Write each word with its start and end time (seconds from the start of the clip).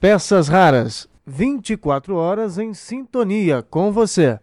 Peças 0.00 0.48
raras. 0.48 1.08
24 1.26 2.16
horas 2.16 2.58
em 2.58 2.72
sintonia 2.74 3.62
com 3.62 3.92
você. 3.92 4.38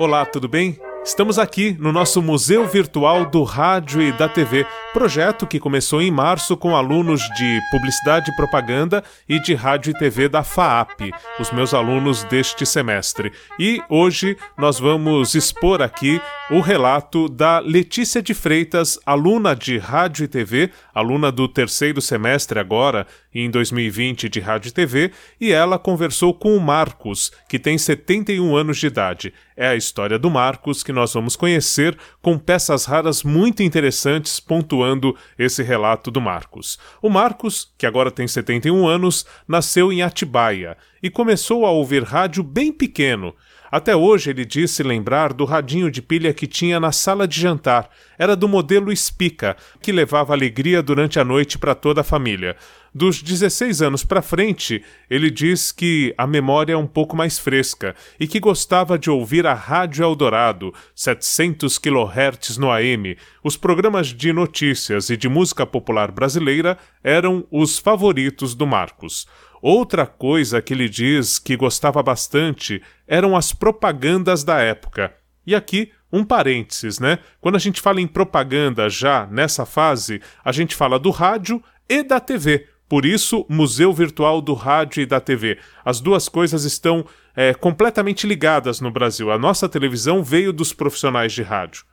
Olá, 0.00 0.24
tudo 0.24 0.48
bem? 0.48 0.78
Estamos 1.04 1.38
aqui 1.38 1.76
no 1.78 1.92
nosso 1.92 2.22
Museu 2.22 2.66
Virtual 2.66 3.26
do 3.26 3.42
Rádio 3.42 4.00
e 4.00 4.12
da 4.12 4.28
TV, 4.28 4.66
projeto 4.92 5.46
que 5.46 5.58
começou 5.58 6.02
em 6.02 6.10
março 6.10 6.54
com 6.56 6.76
alunos 6.76 7.22
de 7.34 7.60
Publicidade 7.70 8.30
e 8.30 8.36
Propaganda 8.36 9.02
e 9.26 9.40
de 9.40 9.54
Rádio 9.54 9.90
e 9.90 9.98
TV 9.98 10.28
da 10.28 10.44
FAAP, 10.44 11.10
os 11.40 11.50
meus 11.50 11.72
alunos 11.72 12.24
deste 12.24 12.66
semestre. 12.66 13.32
E 13.58 13.80
hoje 13.88 14.36
nós 14.56 14.78
vamos 14.78 15.34
expor 15.34 15.80
aqui 15.80 16.20
o 16.50 16.60
relato 16.60 17.28
da 17.28 17.58
Letícia 17.58 18.20
de 18.20 18.34
Freitas, 18.34 18.98
aluna 19.06 19.56
de 19.56 19.78
Rádio 19.78 20.24
e 20.24 20.28
TV, 20.28 20.70
aluna 20.94 21.32
do 21.32 21.48
terceiro 21.48 22.00
semestre 22.00 22.58
agora, 22.58 23.06
em 23.34 23.50
2020, 23.50 24.28
de 24.28 24.40
Rádio 24.40 24.68
e 24.68 24.72
TV, 24.72 25.10
e 25.40 25.52
ela 25.52 25.78
conversou 25.78 26.34
com 26.34 26.54
o 26.54 26.60
Marcos, 26.60 27.32
que 27.48 27.58
tem 27.58 27.78
71 27.78 28.54
anos 28.54 28.76
de 28.76 28.86
idade. 28.86 29.32
É 29.56 29.68
a 29.68 29.76
história 29.76 30.18
do 30.18 30.30
Marcos 30.30 30.82
que 30.82 30.92
nós 30.92 31.14
vamos 31.14 31.34
conhecer 31.34 31.96
com 32.20 32.38
peças 32.38 32.84
raras 32.84 33.22
muito 33.22 33.62
interessantes 33.62 34.38
pontuando 34.38 34.81
esse 35.38 35.62
relato 35.62 36.10
do 36.10 36.20
Marcos. 36.20 36.78
O 37.00 37.08
Marcos, 37.08 37.72
que 37.76 37.86
agora 37.86 38.10
tem 38.10 38.26
71 38.26 38.86
anos, 38.86 39.26
nasceu 39.46 39.92
em 39.92 40.02
Atibaia 40.02 40.76
e 41.02 41.10
começou 41.10 41.66
a 41.66 41.70
ouvir 41.70 42.02
rádio 42.02 42.42
bem 42.42 42.72
pequeno. 42.72 43.34
Até 43.72 43.96
hoje 43.96 44.28
ele 44.28 44.44
disse 44.44 44.82
lembrar 44.82 45.32
do 45.32 45.46
radinho 45.46 45.90
de 45.90 46.02
pilha 46.02 46.34
que 46.34 46.46
tinha 46.46 46.78
na 46.78 46.92
sala 46.92 47.26
de 47.26 47.40
jantar. 47.40 47.88
Era 48.18 48.36
do 48.36 48.46
modelo 48.46 48.94
Spica, 48.94 49.56
que 49.80 49.90
levava 49.90 50.34
alegria 50.34 50.82
durante 50.82 51.18
a 51.18 51.24
noite 51.24 51.56
para 51.56 51.74
toda 51.74 52.02
a 52.02 52.04
família. 52.04 52.54
Dos 52.94 53.22
16 53.22 53.80
anos 53.80 54.04
para 54.04 54.20
frente, 54.20 54.84
ele 55.08 55.30
diz 55.30 55.72
que 55.72 56.14
a 56.18 56.26
memória 56.26 56.74
é 56.74 56.76
um 56.76 56.86
pouco 56.86 57.16
mais 57.16 57.38
fresca 57.38 57.94
e 58.20 58.28
que 58.28 58.38
gostava 58.38 58.98
de 58.98 59.08
ouvir 59.08 59.46
a 59.46 59.54
Rádio 59.54 60.04
Eldorado, 60.04 60.74
700 60.94 61.78
kHz 61.78 62.58
no 62.58 62.70
AM. 62.70 63.16
Os 63.42 63.56
programas 63.56 64.08
de 64.08 64.34
notícias 64.34 65.08
e 65.08 65.16
de 65.16 65.30
música 65.30 65.64
popular 65.64 66.10
brasileira 66.10 66.76
eram 67.02 67.46
os 67.50 67.78
favoritos 67.78 68.54
do 68.54 68.66
Marcos. 68.66 69.26
Outra 69.62 70.04
coisa 70.04 70.60
que 70.60 70.74
ele 70.74 70.88
diz 70.88 71.38
que 71.38 71.56
gostava 71.56 72.02
bastante 72.02 72.82
eram 73.06 73.36
as 73.36 73.52
propagandas 73.52 74.42
da 74.42 74.58
época. 74.58 75.14
E 75.46 75.54
aqui, 75.54 75.92
um 76.12 76.24
parênteses, 76.24 76.98
né? 76.98 77.20
Quando 77.40 77.54
a 77.54 77.60
gente 77.60 77.80
fala 77.80 78.00
em 78.00 78.06
propaganda 78.08 78.88
já 78.90 79.24
nessa 79.30 79.64
fase, 79.64 80.20
a 80.44 80.50
gente 80.50 80.74
fala 80.74 80.98
do 80.98 81.10
rádio 81.10 81.62
e 81.88 82.02
da 82.02 82.18
TV. 82.18 82.66
Por 82.88 83.06
isso, 83.06 83.46
Museu 83.48 83.92
Virtual 83.92 84.42
do 84.42 84.52
Rádio 84.52 85.00
e 85.00 85.06
da 85.06 85.20
TV. 85.20 85.58
As 85.84 86.00
duas 86.00 86.28
coisas 86.28 86.64
estão 86.64 87.06
é, 87.34 87.54
completamente 87.54 88.26
ligadas 88.26 88.80
no 88.80 88.90
Brasil. 88.90 89.30
A 89.30 89.38
nossa 89.38 89.68
televisão 89.68 90.24
veio 90.24 90.52
dos 90.52 90.72
profissionais 90.72 91.32
de 91.32 91.42
rádio. 91.42 91.84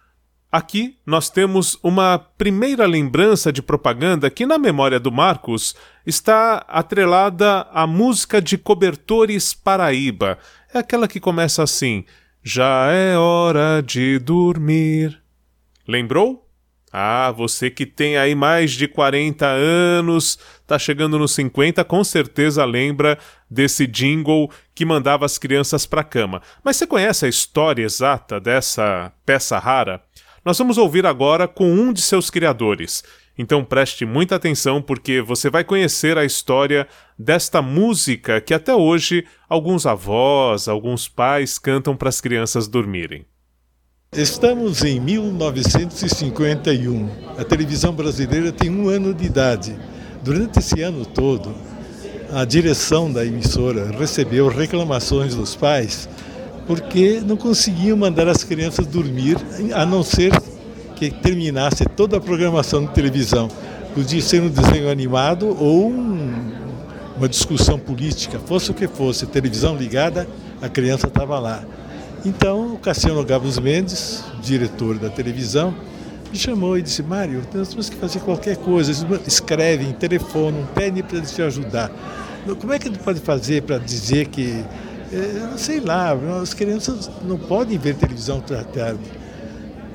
Aqui 0.51 0.97
nós 1.05 1.29
temos 1.29 1.77
uma 1.83 2.17
primeira 2.17 2.87
lembrança 2.87 3.53
de 3.53 3.61
propaganda 3.61 4.31
que, 4.31 4.47
na 4.47 4.57
memória 4.57 4.99
do 4.99 5.11
Marcos, 5.11 5.75
está 6.03 6.65
atrelada 6.67 7.67
à 7.71 7.85
música 7.85 8.41
de 8.41 8.57
Cobertores 8.57 9.53
Paraíba. 9.53 10.39
É 10.73 10.79
aquela 10.79 11.07
que 11.07 11.19
começa 11.19 11.61
assim: 11.61 12.03
Já 12.41 12.91
é 12.91 13.15
hora 13.15 13.83
de 13.85 14.17
dormir. 14.17 15.21
Lembrou? 15.87 16.49
Ah, 16.91 17.31
você 17.31 17.69
que 17.69 17.85
tem 17.85 18.17
aí 18.17 18.33
mais 18.33 18.71
de 18.71 18.87
40 18.87 19.45
anos, 19.45 20.39
tá 20.65 20.79
chegando 20.79 21.19
nos 21.19 21.33
50, 21.35 21.83
com 21.83 22.03
certeza 22.03 22.65
lembra 22.65 23.19
desse 23.49 23.85
jingle 23.85 24.49
que 24.73 24.85
mandava 24.85 25.23
as 25.23 25.37
crianças 25.37 25.85
para 25.85 26.03
cama. 26.03 26.41
Mas 26.63 26.77
você 26.77 26.87
conhece 26.87 27.27
a 27.27 27.29
história 27.29 27.83
exata 27.83 28.39
dessa 28.39 29.13
peça 29.23 29.59
rara? 29.59 30.01
Nós 30.49 30.57
vamos 30.57 30.79
ouvir 30.79 31.05
agora 31.05 31.47
com 31.47 31.71
um 31.71 31.93
de 31.93 32.01
seus 32.01 32.31
criadores. 32.31 33.03
Então 33.37 33.63
preste 33.63 34.03
muita 34.03 34.35
atenção 34.35 34.81
porque 34.81 35.21
você 35.21 35.47
vai 35.47 35.63
conhecer 35.63 36.17
a 36.17 36.25
história 36.25 36.87
desta 37.19 37.61
música 37.61 38.41
que 38.41 38.51
até 38.51 38.73
hoje 38.73 39.27
alguns 39.47 39.85
avós, 39.85 40.67
alguns 40.67 41.07
pais 41.07 41.59
cantam 41.59 41.95
para 41.95 42.09
as 42.09 42.19
crianças 42.19 42.67
dormirem. 42.67 43.27
Estamos 44.11 44.83
em 44.83 44.99
1951. 44.99 47.09
A 47.37 47.43
televisão 47.43 47.93
brasileira 47.93 48.51
tem 48.51 48.71
um 48.71 48.89
ano 48.89 49.13
de 49.13 49.25
idade. 49.25 49.77
Durante 50.23 50.57
esse 50.57 50.81
ano 50.81 51.05
todo, 51.05 51.53
a 52.33 52.43
direção 52.43 53.13
da 53.13 53.23
emissora 53.23 53.91
recebeu 53.91 54.47
reclamações 54.47 55.35
dos 55.35 55.55
pais 55.55 56.09
porque 56.69 57.19
não 57.25 57.35
conseguiam 57.35 57.97
mandar 57.97 58.27
as 58.27 58.43
crianças 58.43 58.85
dormir, 58.85 59.37
a 59.73 59.87
não 59.87 60.03
ser 60.03 60.31
que 60.95 61.09
terminasse 61.09 61.83
toda 61.83 62.17
a 62.17 62.21
programação 62.21 62.85
de 62.85 62.93
televisão. 62.93 63.47
Podia 63.95 64.21
ser 64.21 64.43
um 64.43 64.49
desenho 64.49 64.87
animado 64.87 65.47
ou 65.59 65.89
um, 65.89 66.51
uma 67.17 67.27
discussão 67.27 67.79
política, 67.79 68.37
fosse 68.37 68.69
o 68.69 68.75
que 68.75 68.87
fosse, 68.87 69.25
televisão 69.25 69.75
ligada, 69.75 70.27
a 70.61 70.69
criança 70.69 71.07
estava 71.07 71.39
lá. 71.39 71.63
Então, 72.23 72.75
o 72.75 72.77
Cassiano 72.77 73.25
Gabos 73.25 73.57
Mendes, 73.57 74.23
diretor 74.39 74.99
da 74.99 75.09
televisão, 75.09 75.73
me 76.31 76.37
chamou 76.37 76.77
e 76.77 76.83
disse: 76.83 77.01
Mário, 77.01 77.41
nós 77.51 77.69
temos 77.69 77.89
que 77.89 77.95
fazer 77.95 78.19
qualquer 78.19 78.57
coisa. 78.57 78.91
Escrevem, 79.25 79.91
telefonam, 79.93 80.67
pedem 80.75 81.01
para 81.01 81.19
te 81.19 81.41
ajudar. 81.41 81.89
Como 82.59 82.71
é 82.71 82.77
que 82.77 82.87
a 82.87 82.91
gente 82.91 83.01
pode 83.01 83.19
fazer 83.21 83.63
para 83.63 83.79
dizer 83.79 84.27
que 84.27 84.63
é, 85.11 85.57
sei 85.57 85.79
lá, 85.79 86.13
as 86.41 86.53
crianças 86.53 87.09
não 87.23 87.37
podem 87.37 87.77
ver 87.77 87.95
televisão 87.95 88.39
toda 88.39 88.63
tarde. 88.63 88.99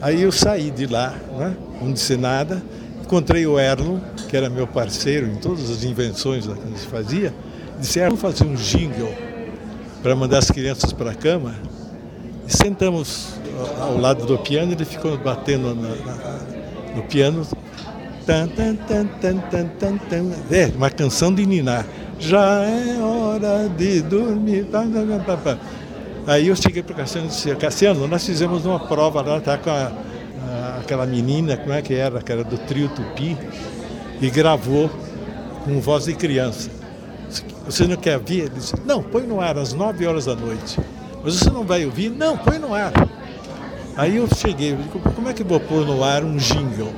Aí 0.00 0.22
eu 0.22 0.32
saí 0.32 0.70
de 0.70 0.86
lá, 0.86 1.14
né, 1.38 1.56
não 1.80 1.92
disse 1.92 2.16
nada, 2.16 2.62
encontrei 3.02 3.46
o 3.46 3.58
Erlon, 3.58 3.98
que 4.28 4.36
era 4.36 4.50
meu 4.50 4.66
parceiro 4.66 5.26
em 5.26 5.36
todas 5.36 5.70
as 5.70 5.84
invenções 5.84 6.46
que 6.46 6.52
a 6.52 6.54
gente 6.56 6.86
fazia, 6.88 7.34
disse, 7.78 8.00
Erlon, 8.00 8.16
fazer 8.16 8.44
um 8.44 8.54
jingle 8.54 9.12
para 10.02 10.14
mandar 10.14 10.38
as 10.38 10.50
crianças 10.50 10.92
para 10.92 11.12
a 11.12 11.14
cama. 11.14 11.54
E 12.46 12.54
sentamos 12.54 13.34
ao 13.80 13.96
lado 13.96 14.26
do 14.26 14.36
piano, 14.38 14.72
ele 14.72 14.84
ficou 14.84 15.16
batendo 15.16 15.74
no 16.94 17.02
piano, 17.04 17.46
tan, 18.26 18.48
tan, 18.48 18.76
tan, 18.76 19.06
tan, 19.06 19.38
tan, 19.38 19.68
tan, 19.78 19.96
tan, 19.96 20.30
é, 20.50 20.66
uma 20.76 20.90
canção 20.90 21.32
de 21.32 21.46
Ninar 21.46 21.86
já 22.24 22.62
é 22.62 22.98
hora 23.00 23.68
de 23.68 24.00
dormir. 24.00 24.66
Aí 26.26 26.48
eu 26.48 26.56
cheguei 26.56 26.82
para 26.82 26.94
o 26.94 26.96
Cassiano 26.96 27.26
e 27.26 27.30
disse, 27.30 27.54
Cassiano, 27.56 28.08
nós 28.08 28.24
fizemos 28.24 28.64
uma 28.64 28.80
prova 28.80 29.20
lá, 29.20 29.40
tá 29.40 29.58
com 29.58 29.70
a, 29.70 29.92
a, 30.48 30.78
aquela 30.80 31.04
menina, 31.04 31.56
como 31.56 31.72
é 31.72 31.82
que 31.82 31.94
era, 31.94 32.22
que 32.22 32.32
era 32.32 32.42
do 32.42 32.56
trio 32.56 32.88
Tupi, 32.88 33.36
e 34.20 34.30
gravou 34.30 34.90
com 35.64 35.78
voz 35.80 36.06
de 36.06 36.14
criança. 36.14 36.70
Você 37.66 37.86
não 37.86 37.96
quer 37.96 38.16
ouvir? 38.16 38.40
Ele 38.40 38.50
disse, 38.50 38.74
não, 38.84 39.02
põe 39.02 39.26
no 39.26 39.40
ar 39.40 39.58
às 39.58 39.72
9 39.72 40.06
horas 40.06 40.24
da 40.24 40.34
noite. 40.34 40.78
Mas 41.22 41.34
você 41.36 41.50
não 41.50 41.64
vai 41.64 41.84
ouvir? 41.84 42.10
Não, 42.10 42.36
põe 42.36 42.58
no 42.58 42.74
ar. 42.74 42.92
Aí 43.96 44.16
eu 44.16 44.26
cheguei, 44.34 44.76
como 45.14 45.28
é 45.28 45.32
que 45.32 45.44
vou 45.44 45.60
pôr 45.60 45.86
no 45.86 46.02
ar 46.02 46.24
um 46.24 46.36
jingle? 46.36 46.92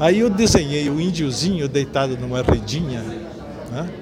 Aí 0.00 0.18
eu 0.18 0.28
desenhei 0.28 0.90
o 0.90 1.00
índiozinho 1.00 1.68
deitado 1.68 2.16
numa 2.16 2.42
redinha, 2.42 3.00
né? 3.70 4.01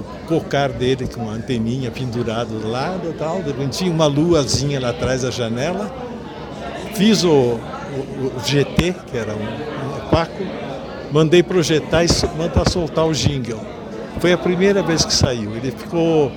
O 0.00 0.04
cocar 0.26 0.70
dele 0.70 1.06
com 1.06 1.22
uma 1.22 1.32
anteninha 1.32 1.90
pendurada 1.90 2.46
do 2.46 2.68
lado 2.68 3.14
tal. 3.18 3.42
Tinha 3.70 3.90
uma 3.90 4.06
luazinha 4.06 4.80
lá 4.80 4.90
atrás 4.90 5.22
da 5.22 5.30
janela. 5.30 5.92
Fiz 6.94 7.24
o, 7.24 7.30
o, 7.30 8.32
o 8.36 8.40
GT, 8.44 8.94
que 9.10 9.16
era 9.16 9.34
um, 9.34 10.06
um 10.06 10.08
Paco, 10.10 10.44
mandei 11.10 11.42
projetar 11.42 12.04
e 12.04 12.08
mandar 12.36 12.68
soltar 12.68 13.06
o 13.06 13.12
jingle. 13.12 13.60
Foi 14.20 14.32
a 14.32 14.38
primeira 14.38 14.82
vez 14.82 15.04
que 15.04 15.12
saiu. 15.12 15.56
Ele 15.56 15.70
ficou 15.70 16.30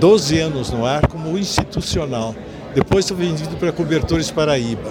12 0.00 0.38
anos 0.38 0.70
no 0.70 0.86
ar 0.86 1.06
como 1.06 1.36
institucional. 1.36 2.34
Depois 2.74 3.08
foi 3.08 3.16
vendido 3.16 3.56
para 3.56 3.72
Cobertores 3.72 4.30
Paraíba. 4.30 4.90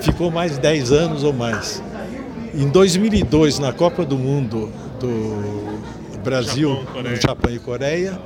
Ficou 0.00 0.30
mais 0.30 0.58
10 0.58 0.92
anos 0.92 1.24
ou 1.24 1.32
mais. 1.32 1.82
Em 2.54 2.68
2002, 2.68 3.58
na 3.58 3.72
Copa 3.72 4.04
do 4.04 4.16
Mundo 4.16 4.70
do 5.00 5.73
Brasil, 6.24 6.82
Japão, 6.86 7.16
Japão 7.16 7.54
e 7.54 7.58
Coreia, 7.58 8.18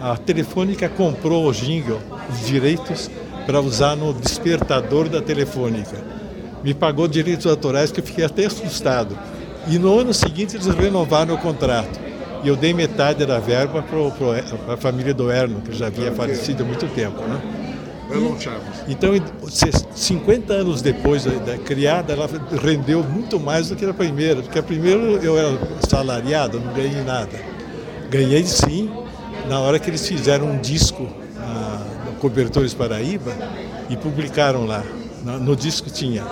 a 0.00 0.16
Telefônica 0.16 0.88
comprou 0.88 1.48
o 1.48 1.52
jingle, 1.52 1.98
os 2.30 2.46
direitos, 2.46 3.10
para 3.46 3.60
usar 3.60 3.96
no 3.96 4.12
despertador 4.12 5.08
da 5.08 5.20
Telefônica. 5.20 5.96
Me 6.62 6.74
pagou 6.74 7.08
direitos 7.08 7.46
autorais 7.46 7.90
que 7.90 8.00
eu 8.00 8.04
fiquei 8.04 8.24
até 8.24 8.44
assustado. 8.44 9.18
E 9.66 9.78
no 9.78 9.98
ano 9.98 10.12
seguinte 10.12 10.56
eles 10.56 10.66
renovaram 10.66 11.34
o 11.34 11.38
contrato. 11.38 11.98
E 12.44 12.48
eu 12.48 12.56
dei 12.56 12.74
metade 12.74 13.24
da 13.24 13.38
verba 13.38 13.82
para 13.82 14.74
a 14.74 14.76
família 14.76 15.14
do 15.14 15.30
Erno, 15.30 15.60
que 15.60 15.72
já 15.72 15.86
havia 15.86 16.12
falecido 16.12 16.62
há 16.62 16.66
muito 16.66 16.86
tempo. 16.88 17.20
Né? 17.22 17.40
Então, 18.88 19.10
50 19.94 20.52
anos 20.52 20.82
depois 20.82 21.24
da, 21.24 21.58
criada, 21.58 22.12
ela 22.12 22.28
rendeu 22.62 23.02
muito 23.02 23.38
mais 23.38 23.68
do 23.68 23.76
que 23.76 23.84
a 23.84 23.94
primeira, 23.94 24.42
porque 24.42 24.58
a 24.58 24.62
primeira 24.62 25.00
eu 25.00 25.38
era 25.38 25.58
salariado, 25.88 26.60
não 26.60 26.72
ganhei 26.72 27.02
nada. 27.02 27.38
Ganhei 28.10 28.44
sim, 28.44 28.90
na 29.48 29.60
hora 29.60 29.78
que 29.78 29.88
eles 29.88 30.06
fizeram 30.06 30.46
um 30.46 30.58
disco 30.58 31.06
no 32.06 32.12
Cobertores 32.20 32.74
Paraíba 32.74 33.32
e 33.88 33.96
publicaram 33.96 34.66
lá. 34.66 34.82
No 35.24 35.54
disco 35.54 35.88
tinha 35.88 36.24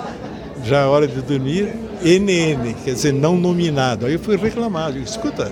Já 0.65 0.81
é 0.81 0.85
Hora 0.85 1.07
de 1.07 1.23
Dormir, 1.23 1.73
NN, 2.03 2.75
quer 2.85 2.95
dizer, 2.95 3.13
não 3.13 3.37
nominado. 3.37 4.07
Aí 4.07 4.15
eu 4.15 4.19
fui 4.19 4.37
reclamar, 4.37 4.95
eu 4.95 5.03
escuta, 5.03 5.51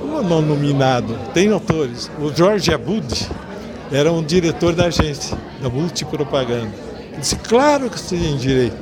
como 0.00 0.22
não 0.22 0.42
nominado? 0.42 1.16
Tem 1.34 1.52
autores. 1.52 2.10
O 2.20 2.34
Jorge 2.34 2.72
Abud, 2.72 3.28
era 3.92 4.12
um 4.12 4.22
diretor 4.22 4.74
da 4.74 4.86
agência, 4.86 5.36
da 5.60 5.68
Multipropaganda. 5.68 6.72
Ele 7.12 7.20
disse, 7.20 7.36
claro 7.36 7.88
que 7.88 7.98
você 7.98 8.16
tem 8.16 8.36
direito, 8.36 8.76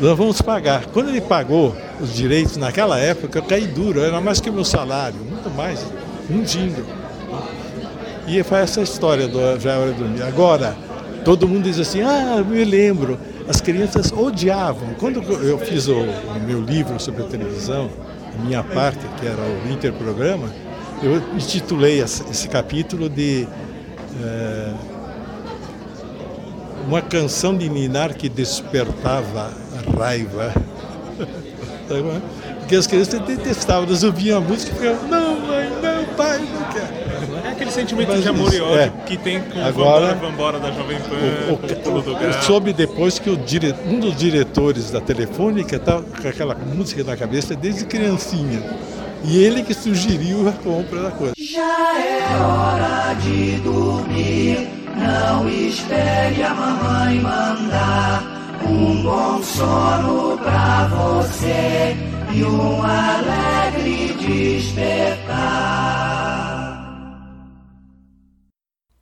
nós 0.00 0.16
vamos 0.16 0.40
pagar. 0.40 0.86
Quando 0.86 1.08
ele 1.08 1.20
pagou 1.20 1.76
os 2.00 2.14
direitos, 2.14 2.56
naquela 2.56 2.98
época, 2.98 3.38
eu 3.38 3.42
caí 3.42 3.66
duro, 3.66 4.00
era 4.00 4.20
mais 4.20 4.40
que 4.40 4.50
o 4.50 4.52
meu 4.52 4.64
salário, 4.64 5.18
muito 5.20 5.50
mais, 5.50 5.84
um. 6.30 6.44
E 8.26 8.42
foi 8.42 8.58
essa 8.58 8.82
história 8.82 9.26
do 9.26 9.58
Já 9.58 9.78
Hora 9.78 9.92
de 9.92 9.98
Dormir. 9.98 10.22
Agora, 10.22 10.76
todo 11.24 11.48
mundo 11.48 11.64
diz 11.64 11.78
assim, 11.78 12.02
ah, 12.02 12.44
me 12.46 12.64
lembro, 12.64 13.18
as 13.48 13.60
crianças 13.60 14.12
odiavam. 14.12 14.94
Quando 14.98 15.22
eu 15.42 15.58
fiz 15.58 15.88
o, 15.88 15.94
o 15.94 16.40
meu 16.46 16.60
livro 16.60 17.00
sobre 17.00 17.22
a 17.22 17.26
televisão, 17.26 17.88
a 18.38 18.44
minha 18.44 18.62
parte, 18.62 19.00
que 19.18 19.26
era 19.26 19.40
o 19.40 19.72
interprograma, 19.72 20.48
eu 21.02 21.16
intitulei 21.36 22.00
esse 22.00 22.48
capítulo 22.48 23.08
de 23.08 23.48
é, 24.22 24.72
uma 26.86 27.02
canção 27.02 27.56
de 27.56 27.68
Ninar 27.68 28.14
que 28.14 28.28
despertava 28.28 29.50
raiva. 29.98 30.52
Porque 32.60 32.76
as 32.76 32.86
crianças 32.86 33.20
detestavam, 33.20 33.84
elas 33.84 34.02
ouviam 34.02 34.38
a 34.38 34.40
música 34.42 34.72
e 34.72 34.74
ficavam, 34.74 35.08
não, 35.08 35.40
mãe, 35.40 35.70
não, 35.82 36.04
pai, 36.14 36.38
não 36.38 36.64
quero. 36.64 37.46
É 37.46 37.52
aquele 37.52 37.70
sentimento 37.70 38.08
Mas 38.08 38.22
de 38.22 38.28
amor 38.28 38.52
e 38.52 38.60
ódio 38.60 38.78
é. 38.78 38.92
que 39.06 39.16
tem 39.16 39.40
com 39.40 39.64
Agora, 39.64 40.14
o 40.14 40.18
Vambora 40.18 40.58
da 40.58 40.70
Jovem 40.70 40.98
Pan, 40.98 41.88
o, 41.88 41.90
o, 41.90 42.14
o, 42.14 42.22
Eu 42.22 42.32
soube 42.42 42.74
depois 42.74 43.18
que 43.18 43.34
dire, 43.36 43.74
um 43.86 43.98
dos 43.98 44.14
diretores 44.16 44.90
da 44.90 45.00
Telefônica 45.00 45.76
estava 45.76 46.02
com 46.02 46.28
aquela 46.28 46.54
música 46.54 47.02
na 47.02 47.16
cabeça 47.16 47.56
desde 47.56 47.86
criancinha. 47.86 48.62
E 49.24 49.38
ele 49.38 49.62
que 49.62 49.74
sugeriu 49.74 50.48
a 50.48 50.52
compra 50.52 51.02
da 51.02 51.10
coisa. 51.10 51.34
Já 51.36 52.00
é 52.00 52.36
hora 52.36 53.14
de 53.14 53.56
dormir, 53.60 54.68
não 54.96 55.48
espere 55.48 56.42
a 56.42 56.54
mamãe 56.54 57.20
mandar. 57.20 58.38
Um 58.64 59.02
bom 59.02 59.42
sono 59.42 60.38
pra 60.38 60.88
você 60.88 61.96
e 62.32 62.44
um 62.44 62.82
alegre 62.82 64.14
despertar. 64.14 65.78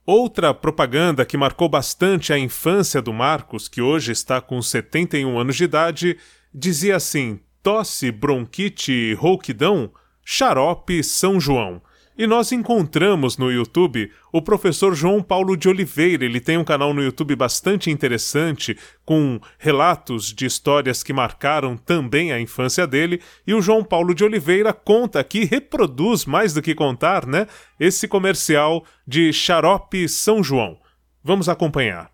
Outra 0.05 0.53
propaganda 0.53 1.25
que 1.25 1.35
marcou 1.35 1.67
bastante 1.67 2.31
a 2.31 2.39
infância 2.39 3.01
do 3.01 3.11
Marcos, 3.11 3.67
que 3.67 3.81
hoje 3.81 4.13
está 4.13 4.39
com 4.39 4.61
71 4.61 5.37
anos 5.37 5.57
de 5.57 5.65
idade, 5.65 6.17
dizia 6.53 6.95
assim: 6.95 7.41
tosse, 7.61 8.09
bronquite 8.09 8.91
e 8.93 9.13
rouquidão 9.13 9.91
Xarope 10.29 11.01
São 11.05 11.39
João. 11.39 11.81
E 12.17 12.27
nós 12.27 12.51
encontramos 12.51 13.37
no 13.37 13.49
YouTube 13.49 14.11
o 14.29 14.41
professor 14.41 14.93
João 14.93 15.23
Paulo 15.23 15.55
de 15.55 15.69
Oliveira. 15.69 16.25
Ele 16.25 16.41
tem 16.41 16.57
um 16.57 16.65
canal 16.65 16.93
no 16.93 17.01
YouTube 17.01 17.33
bastante 17.33 17.89
interessante, 17.89 18.77
com 19.05 19.39
relatos 19.57 20.33
de 20.33 20.45
histórias 20.45 21.01
que 21.01 21.13
marcaram 21.13 21.77
também 21.77 22.33
a 22.33 22.41
infância 22.41 22.85
dele. 22.85 23.21
E 23.47 23.53
o 23.53 23.61
João 23.61 23.85
Paulo 23.85 24.13
de 24.13 24.25
Oliveira 24.25 24.73
conta 24.73 25.17
aqui, 25.17 25.45
reproduz 25.45 26.25
mais 26.25 26.53
do 26.53 26.61
que 26.61 26.75
contar, 26.75 27.25
né? 27.25 27.47
Esse 27.79 28.05
comercial 28.05 28.83
de 29.07 29.31
Xarope 29.31 30.09
São 30.09 30.43
João. 30.43 30.77
Vamos 31.23 31.47
acompanhar. 31.47 32.11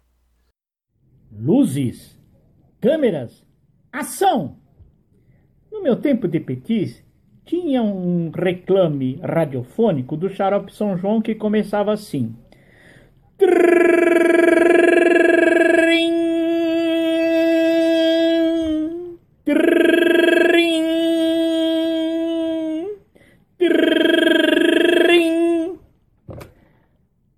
Luzes, 1.31 2.15
câmeras, 2.79 3.43
ação! 3.91 4.59
No 5.71 5.81
meu 5.81 5.95
tempo 5.95 6.27
de 6.27 6.39
petis, 6.39 7.03
tinha 7.45 7.83
um 7.83 8.31
reclame 8.31 9.19
radiofônico 9.21 10.15
do 10.15 10.29
Xarope 10.29 10.73
São 10.73 10.97
João 10.97 11.21
que 11.21 11.35
começava 11.35 11.91
assim. 11.91 12.35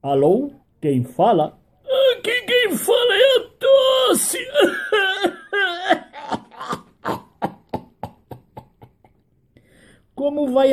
Alô? 0.02 0.52
Quem 0.82 1.04
fala? 1.04 1.58
Aqui 2.18 2.42
quem 2.46 2.72
fala 2.78 3.16
é 3.16 3.38
a 3.38 3.50
tosse. 3.60 4.38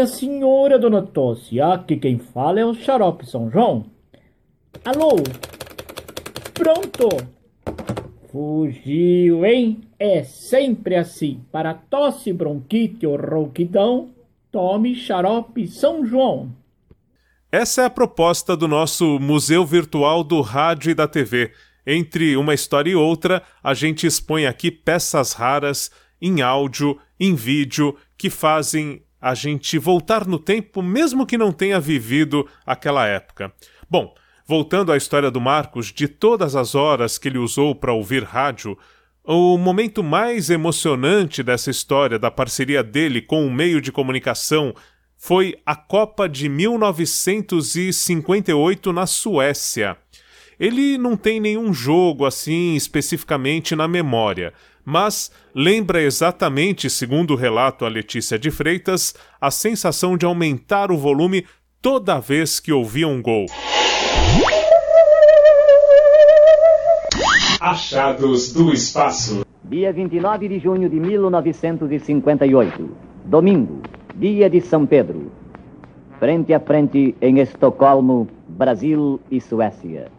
A 0.00 0.06
senhora, 0.06 0.79
dona 0.79 1.03
Tosse? 1.03 1.61
Aqui 1.61 1.97
quem 1.97 2.19
fala 2.19 2.59
é 2.59 2.65
o 2.65 2.75
xarope 2.75 3.27
São 3.27 3.50
João. 3.50 3.87
Alô? 4.85 5.17
Pronto! 6.55 7.09
Fugiu, 8.31 9.44
hein? 9.44 9.83
É 9.99 10.25
sempre 10.25 10.97
assim. 10.97 11.41
Para 11.53 11.75
tosse, 11.75 12.33
bronquite 12.33 13.06
ou 13.06 13.17
rouquidão, 13.17 14.11
tome 14.50 14.94
xarope 14.94 15.69
São 15.69 16.05
João. 16.05 16.50
Essa 17.50 17.83
é 17.83 17.85
a 17.85 17.91
proposta 17.91 18.56
do 18.56 18.67
nosso 18.67 19.21
Museu 19.21 19.65
Virtual 19.67 20.25
do 20.25 20.41
Rádio 20.41 20.91
e 20.91 20.95
da 20.95 21.06
TV. 21.06 21.53
Entre 21.87 22.37
uma 22.37 22.55
história 22.55 22.91
e 22.91 22.97
outra, 22.97 23.43
a 23.62 23.75
gente 23.75 24.06
expõe 24.06 24.47
aqui 24.47 24.71
peças 24.71 25.35
raras, 25.35 25.91
em 26.21 26.41
áudio, 26.41 26.99
em 27.21 27.35
vídeo, 27.35 27.95
que 28.17 28.31
fazem 28.31 29.03
a 29.23 29.35
gente 29.35 29.79
voltar 29.79 30.27
no 30.27 30.39
tempo, 30.39 30.83
mesmo 30.83 31.25
que 31.25 31.39
não 31.39 31.53
tenha 31.53 31.79
vivido 31.79 32.45
aquela 32.67 33.07
época. 33.07 33.53
Bom, 33.89 34.13
voltando 34.45 34.91
à 34.91 34.97
história 34.97 35.31
do 35.31 35.41
Marcos, 35.41 35.93
de 35.93 36.09
todas 36.09 36.57
as 36.57 36.75
horas 36.75 37.19
que 37.19 37.29
ele 37.29 37.39
usou 37.39 37.73
para 37.73 37.93
ouvir 37.93 38.25
rádio, 38.25 38.77
o 39.25 39.57
momento 39.57 40.03
mais 40.03 40.51
emocionante 40.51 41.45
dessa 41.45 41.71
história 41.71 42.19
da 42.19 42.33
parceria 42.33 42.83
dele 42.83 43.23
com 43.23 43.47
o 43.47 43.53
meio 43.53 43.81
de 43.81 43.93
comunicação 43.93 44.75
foi 45.17 45.55
a 45.64 45.76
Copa 45.76 46.29
de 46.29 46.49
1958 46.49 48.93
na 48.93 49.07
Suécia. 49.07 49.97
Ele 50.59 50.99
não 50.99 51.17
tem 51.17 51.38
nenhum 51.38 51.73
jogo 51.73 52.26
assim 52.26 52.75
especificamente 52.75 53.76
na 53.76 53.87
memória, 53.87 54.52
mas 54.85 55.31
lembra 55.55 56.03
exatamente, 56.03 56.91
segundo 56.91 57.35
o 57.35 57.37
relato 57.37 57.85
a 57.85 57.89
Letícia 57.89 58.39
de 58.39 58.51
Freitas, 58.51 59.15
a 59.41 59.51
sensação 59.51 60.17
de 60.17 60.27
aumentar 60.27 60.91
o 60.91 60.97
volume 60.97 61.47
toda 61.81 62.21
vez 62.21 62.61
que 62.61 62.73
ouvia 62.73 63.09
um 63.09 63.21
gol. 63.21 63.47
Achados 67.61 68.53
do 68.53 68.73
Espaço. 68.73 69.45
Dia 69.65 69.93
29 69.93 70.49
de 70.49 70.59
junho 70.59 70.89
de 70.89 70.99
1958. 70.99 72.91
Domingo, 73.25 73.83
dia 74.17 74.51
de 74.51 74.61
São 74.61 74.85
Pedro. 74.85 75.31
Frente 76.19 76.53
a 76.53 76.61
frente 76.61 77.15
em 77.21 77.39
Estocolmo, 77.39 78.29
Brasil 78.49 79.21
e 79.31 79.41
Suécia. 79.41 80.11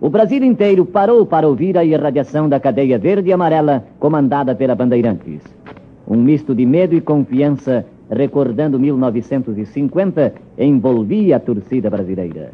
O 0.00 0.10
Brasil 0.10 0.42
inteiro 0.42 0.84
parou 0.84 1.24
para 1.24 1.48
ouvir 1.48 1.78
a 1.78 1.84
irradiação 1.84 2.48
da 2.48 2.58
cadeia 2.58 2.98
verde 2.98 3.30
e 3.30 3.32
amarela 3.32 3.84
comandada 3.98 4.54
pela 4.54 4.74
Bandeirantes. 4.74 5.42
Um 6.06 6.16
misto 6.16 6.54
de 6.54 6.66
medo 6.66 6.94
e 6.94 7.00
confiança, 7.00 7.86
recordando 8.10 8.78
1950, 8.78 10.34
envolvia 10.58 11.36
a 11.36 11.40
torcida 11.40 11.88
brasileira. 11.88 12.52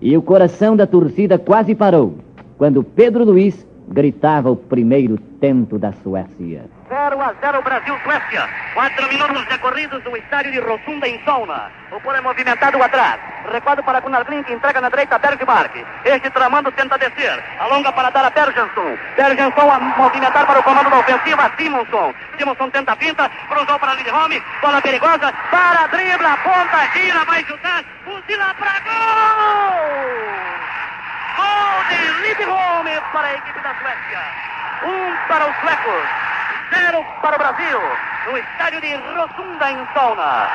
E 0.00 0.16
o 0.16 0.22
coração 0.22 0.76
da 0.76 0.86
torcida 0.86 1.38
quase 1.38 1.74
parou 1.74 2.14
quando 2.58 2.84
Pedro 2.84 3.24
Luiz 3.24 3.66
gritava 3.88 4.50
o 4.50 4.56
primeiro 4.56 5.18
tento 5.40 5.78
da 5.78 5.92
Suécia. 5.92 6.62
0 6.92 7.22
a 7.22 7.32
0 7.40 7.62
Brasil-Suécia. 7.62 8.48
Quatro 8.74 9.08
minutos 9.08 9.46
decorridos 9.46 10.04
no 10.04 10.14
estádio 10.14 10.52
de 10.52 10.60
Rotunda 10.60 11.08
em 11.08 11.24
Sauna. 11.24 11.70
O 11.90 11.98
polo 12.00 12.16
é 12.16 12.20
movimentado 12.20 12.82
atrás. 12.82 13.18
Recuado 13.50 13.82
para 13.82 14.00
Gunnar 14.00 14.24
Blink, 14.24 14.52
entrega 14.52 14.78
na 14.78 14.90
direita 14.90 15.16
a 15.16 15.18
Bergmark. 15.18 15.74
Este 16.04 16.28
tramando 16.30 16.70
tenta 16.72 16.98
descer. 16.98 17.42
Alonga 17.60 17.92
para 17.92 18.10
dar 18.10 18.26
a 18.26 18.30
Bergenson. 18.30 18.98
Bergenson 19.16 19.70
a 19.70 19.78
movimentar 19.78 20.46
para 20.46 20.60
o 20.60 20.62
comando 20.62 20.90
da 20.90 20.98
ofensiva. 20.98 21.50
Simonson. 21.56 22.14
Simonson 22.36 22.70
tenta 22.70 22.92
a 22.92 22.96
pinta. 22.96 23.30
Cruzou 23.48 23.78
para 23.78 23.94
Lidholm. 23.94 24.42
Bola 24.60 24.82
perigosa. 24.82 25.32
Para, 25.50 25.86
dribla, 25.86 26.36
ponta, 26.44 26.86
gira, 26.92 27.24
vai 27.24 27.42
chutar. 27.44 27.82
Fuzila 28.04 28.54
para 28.58 28.80
gol! 28.84 30.12
Gol 31.36 31.84
de 31.88 31.96
Lindholm 32.22 33.00
para 33.12 33.28
a 33.28 33.34
equipe 33.34 33.60
da 33.60 33.74
Suécia. 33.80 34.52
Um 34.84 35.16
para 35.28 35.46
os 35.46 35.56
suecos, 35.60 36.08
zero 36.82 37.04
para 37.20 37.36
o 37.36 37.38
Brasil, 37.38 37.80
no 38.26 38.38
estádio 38.38 38.80
de 38.80 38.94
Rosunda, 38.94 39.70
em 39.70 39.86
Sauna. 39.94 40.48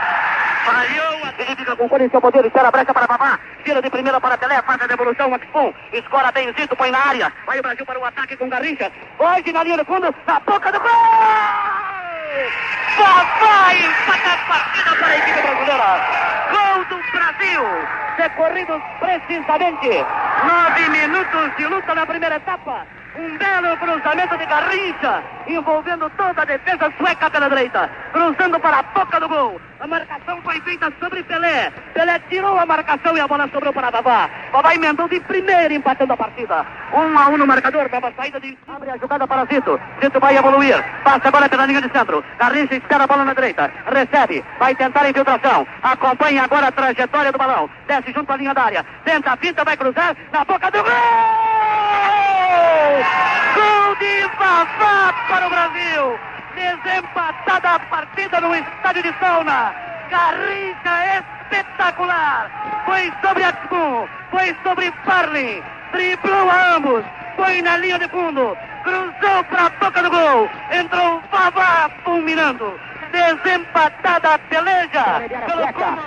Falhou 0.65 1.23
a 1.23 1.33
ele 1.41 1.65
com 1.65 2.09
seu 2.09 2.21
poder, 2.21 2.45
espera 2.45 2.67
a 2.67 2.71
brecha 2.71 2.93
para 2.93 3.07
Babá, 3.07 3.39
tira 3.63 3.81
de 3.81 3.89
primeira 3.89 4.19
para 4.19 4.37
Pelé, 4.37 4.61
faz 4.61 4.81
a 4.81 4.87
devolução, 4.87 5.29
Maxpum, 5.29 5.73
escora 5.93 6.31
Benzito, 6.33 6.75
põe 6.75 6.91
na 6.91 6.99
área, 6.99 7.31
vai 7.45 7.59
o 7.59 7.61
Brasil 7.63 7.85
para 7.85 7.99
o 7.99 8.05
ataque 8.05 8.35
com 8.35 8.49
Garrincha, 8.49 8.91
hoje 9.17 9.53
na 9.53 9.63
linha 9.63 9.77
de 9.77 9.85
fundo, 9.85 10.13
na 10.25 10.39
boca 10.41 10.71
do 10.71 10.79
gol! 10.79 10.89
Babá 12.97 13.73
empata 13.73 14.33
a 14.33 14.37
partida 14.47 14.95
para 14.97 15.07
a 15.07 15.17
equipe 15.17 15.41
brasileira. 15.41 15.89
Gol 16.51 16.85
do 16.85 17.11
Brasil, 17.11 17.63
decorridos 18.17 18.81
precisamente 18.99 20.05
nove 20.43 20.89
minutos 20.89 21.55
de 21.57 21.65
luta 21.67 21.95
na 21.95 22.05
primeira 22.05 22.35
etapa. 22.35 22.96
Um 23.19 23.37
belo 23.37 23.75
cruzamento 23.77 24.37
de 24.37 24.45
Garrincha, 24.45 25.23
envolvendo 25.47 26.09
toda 26.11 26.41
a 26.41 26.45
defesa 26.45 26.91
sueca 26.97 27.29
pela 27.31 27.49
direita, 27.49 27.89
cruzando 28.17 28.59
para 28.59 28.79
a 28.79 28.83
boca 28.83 29.19
do 29.19 29.29
gol. 29.29 29.61
A 29.79 29.85
marcação 29.85 30.41
foi 30.41 30.59
feita 30.61 30.91
sobre 30.99 31.21
Pelé. 31.23 31.71
Pelé 31.93 32.17
tirou 32.29 32.57
a 32.57 32.65
marcação 32.65 33.15
e 33.15 33.19
a 33.19 33.27
bola 33.27 33.47
sobrou 33.53 33.71
para 33.71 33.91
Babá. 33.91 34.27
Babá 34.51 34.73
emendou 34.73 35.07
de 35.07 35.19
primeira, 35.19 35.71
empatando 35.71 36.13
a 36.13 36.17
partida. 36.17 36.65
Um 36.91 37.15
a 37.17 37.27
um 37.29 37.37
no 37.37 37.45
marcador. 37.45 37.87
Babá 37.89 38.11
saída 38.17 38.39
de. 38.39 38.57
Abre 38.67 38.89
a 38.89 38.97
jogada 38.97 39.27
para 39.27 39.45
Zito. 39.45 39.79
Zito 40.01 40.19
vai 40.19 40.35
evoluir. 40.35 40.83
Passa 41.03 41.27
a 41.27 41.31
bola 41.31 41.47
pela 41.47 41.67
linha 41.67 41.81
de 41.81 41.91
centro. 41.91 42.23
Garrincha 42.39 42.75
espera 42.75 43.03
a 43.03 43.07
bola 43.07 43.23
na 43.23 43.35
direita. 43.35 43.71
Recebe. 43.85 44.43
Vai 44.57 44.73
tentar 44.73 45.03
a 45.03 45.09
infiltração. 45.11 45.67
Acompanha 45.83 46.43
agora 46.43 46.69
a 46.69 46.71
trajetória 46.71 47.31
do 47.31 47.37
balão. 47.37 47.69
Desce 47.87 48.11
junto 48.13 48.33
à 48.33 48.37
linha 48.37 48.53
da 48.55 48.63
área. 48.63 48.83
Tenta 49.05 49.33
a 49.33 49.37
finta, 49.37 49.63
vai 49.63 49.77
cruzar. 49.77 50.17
Na 50.31 50.43
boca 50.43 50.71
do 50.71 50.83
gol! 50.83 50.91
Gol 53.53 53.95
de 53.99 54.27
Vavá 54.39 55.13
para 55.29 55.45
o 55.45 55.49
Brasil. 55.51 56.36
Desempatada 56.57 57.75
a 57.75 57.79
partida 57.79 58.41
no 58.41 58.55
estádio 58.55 59.03
de 59.03 59.13
Sauna. 59.19 59.71
Garrincha 60.09 61.21
espetacular. 61.51 62.49
Foi 62.83 63.13
sobre 63.21 63.43
Axum, 63.43 64.07
foi 64.31 64.55
sobre 64.63 64.91
Farley. 65.05 65.63
Driblou 65.91 66.49
ambos. 66.75 67.05
Foi 67.35 67.61
na 67.61 67.77
linha 67.77 67.99
de 67.99 68.07
fundo. 68.07 68.57
Cruzou 68.83 69.43
para 69.51 69.67
a 69.67 69.69
boca 69.69 70.01
do 70.01 70.09
gol. 70.09 70.49
Entrou 70.71 71.21
Vavá 71.31 71.91
fulminando 72.03 72.73
desempatada 73.17 74.35
a 74.35 74.39
peleja. 74.39 75.05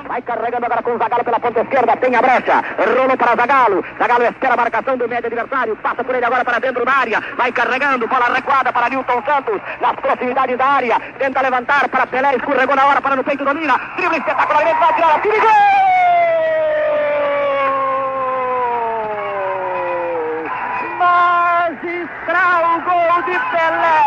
Vai 0.07 0.23
carregando 0.23 0.67
agora 0.67 0.83
com 0.83 0.95
o 0.95 0.99
Zagalo 0.99 1.25
pela 1.25 1.41
ponta 1.41 1.61
esquerda, 1.61 1.97
tem 1.97 2.15
a 2.15 2.23
brecha, 2.23 2.63
rolou 2.79 3.17
para 3.17 3.37
Zagalo, 3.37 3.85
Zagalo 3.99 4.25
espera 4.25 4.55
a 4.55 4.57
marcação 4.57 4.97
do 4.97 5.09
médio 5.09 5.27
adversário, 5.27 5.77
passa 5.77 6.05
por 6.05 6.15
ele 6.15 6.25
agora 6.25 6.45
para 6.45 6.61
dentro 6.61 6.85
da 6.85 6.93
área, 6.93 7.21
vai 7.37 7.51
carregando, 7.53 8.07
bola 8.07 8.33
recuada 8.33 8.73
para 8.73 8.89
Newton 8.89 9.23
Santos, 9.25 9.61
nas 9.81 9.97
proximidades 9.97 10.57
da 10.57 10.67
área, 10.67 11.01
tenta 11.19 11.43
levantar 11.43 11.89
para 11.89 12.07
Pelé, 12.07 12.37
escorregou 12.37 12.77
na 12.77 12.87
hora 12.87 13.01
para 13.01 13.17
no 13.17 13.25
peito 13.25 13.45
domina, 13.45 13.81
drible 13.97 14.19
espetacularmente, 14.19 14.79
vai 14.79 14.95
tirar 14.95 15.15
a 15.15 15.21
tira 15.21 15.41
gol! 15.41 15.51
Magistral 20.99 22.81
gol 22.85 23.23
de 23.23 23.39
Pelé! 23.51 24.01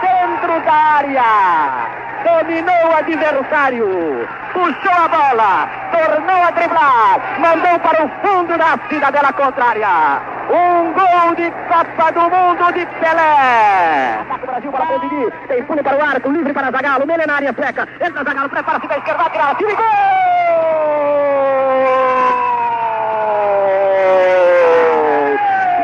Dentro 0.00 0.60
da 0.64 0.72
área! 0.72 1.97
Dominou 2.28 2.90
o 2.90 2.96
adversário! 2.96 4.28
Puxou 4.52 4.92
a 4.92 5.08
bola! 5.08 5.68
Tornou 5.90 6.42
a 6.42 6.50
driblar! 6.50 7.40
Mandou 7.40 7.78
para 7.80 8.04
o 8.04 8.08
fundo 8.20 8.58
da 8.58 8.78
cidadela 8.90 9.32
contrária! 9.32 10.20
Um 10.50 10.92
gol 10.92 11.34
de 11.36 11.50
Copa 11.68 12.12
do 12.12 12.20
Mundo 12.20 12.72
de 12.74 12.84
Pelé! 13.00 14.18
Ataca 14.20 14.44
o 14.44 14.46
Brasil 14.46 14.70
para 14.70 14.86
conseguir! 14.86 15.32
Tem 15.48 15.64
fundo 15.64 15.82
para 15.82 15.96
o 15.96 16.04
arco, 16.04 16.30
livre 16.30 16.52
para 16.52 16.70
Zagalo, 16.70 17.06
nele 17.06 17.26
na 17.26 17.36
área 17.36 17.54
seca! 17.54 17.88
Entra 17.98 18.24
Zagalo, 18.24 18.50
prepara-se 18.50 18.86
para 18.86 18.96
a 18.96 18.98
esquerda, 18.98 19.22
vai 19.22 19.30
tirar! 19.30 19.54
Tira 19.56 19.74
gol! 19.74 19.84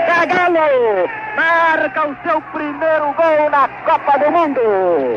Zagalo! 0.09 1.25
marca 1.37 2.09
o 2.09 2.17
seu 2.23 2.41
primeiro 2.41 3.13
gol 3.13 3.51
na 3.51 3.69
Copa 3.85 4.19
do 4.19 4.31
Mundo. 4.31 4.61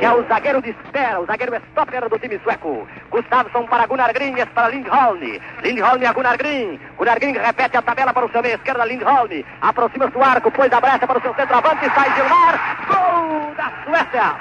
É 0.01 0.11
o 0.11 0.23
zagueiro 0.27 0.61
de 0.61 0.71
espera, 0.71 1.21
o 1.21 1.25
zagueiro 1.25 1.55
stopper 1.69 2.09
do 2.09 2.19
time 2.19 2.37
sueco. 2.43 2.85
Gustafsson 3.09 3.65
para 3.65 3.87
Gunnar 3.87 4.13
Grin, 4.13 4.35
para 4.53 4.67
Lindholm. 4.69 5.39
Lindholm 5.63 6.05
a 6.05 6.13
Gunnar 6.13 6.37
Grin. 6.37 6.77
Gunnar 6.97 7.17
Grin 7.19 7.31
repete 7.31 7.77
a 7.77 7.81
tabela 7.81 8.13
para 8.13 8.25
o 8.25 8.29
seu 8.29 8.41
meio 8.41 8.55
esquerda, 8.55 8.85
Lindholm. 8.85 9.43
Aproxima-se 9.61 10.11
do 10.11 10.21
arco, 10.21 10.51
pôs 10.51 10.71
a 10.71 10.81
brecha 10.81 11.07
para 11.07 11.17
o 11.17 11.21
seu 11.21 11.33
centroavante, 11.33 11.89
sai 11.95 12.13
Gilmar. 12.13 12.77
Gol 12.87 13.55
da 13.55 13.71
Suécia. 13.85 14.35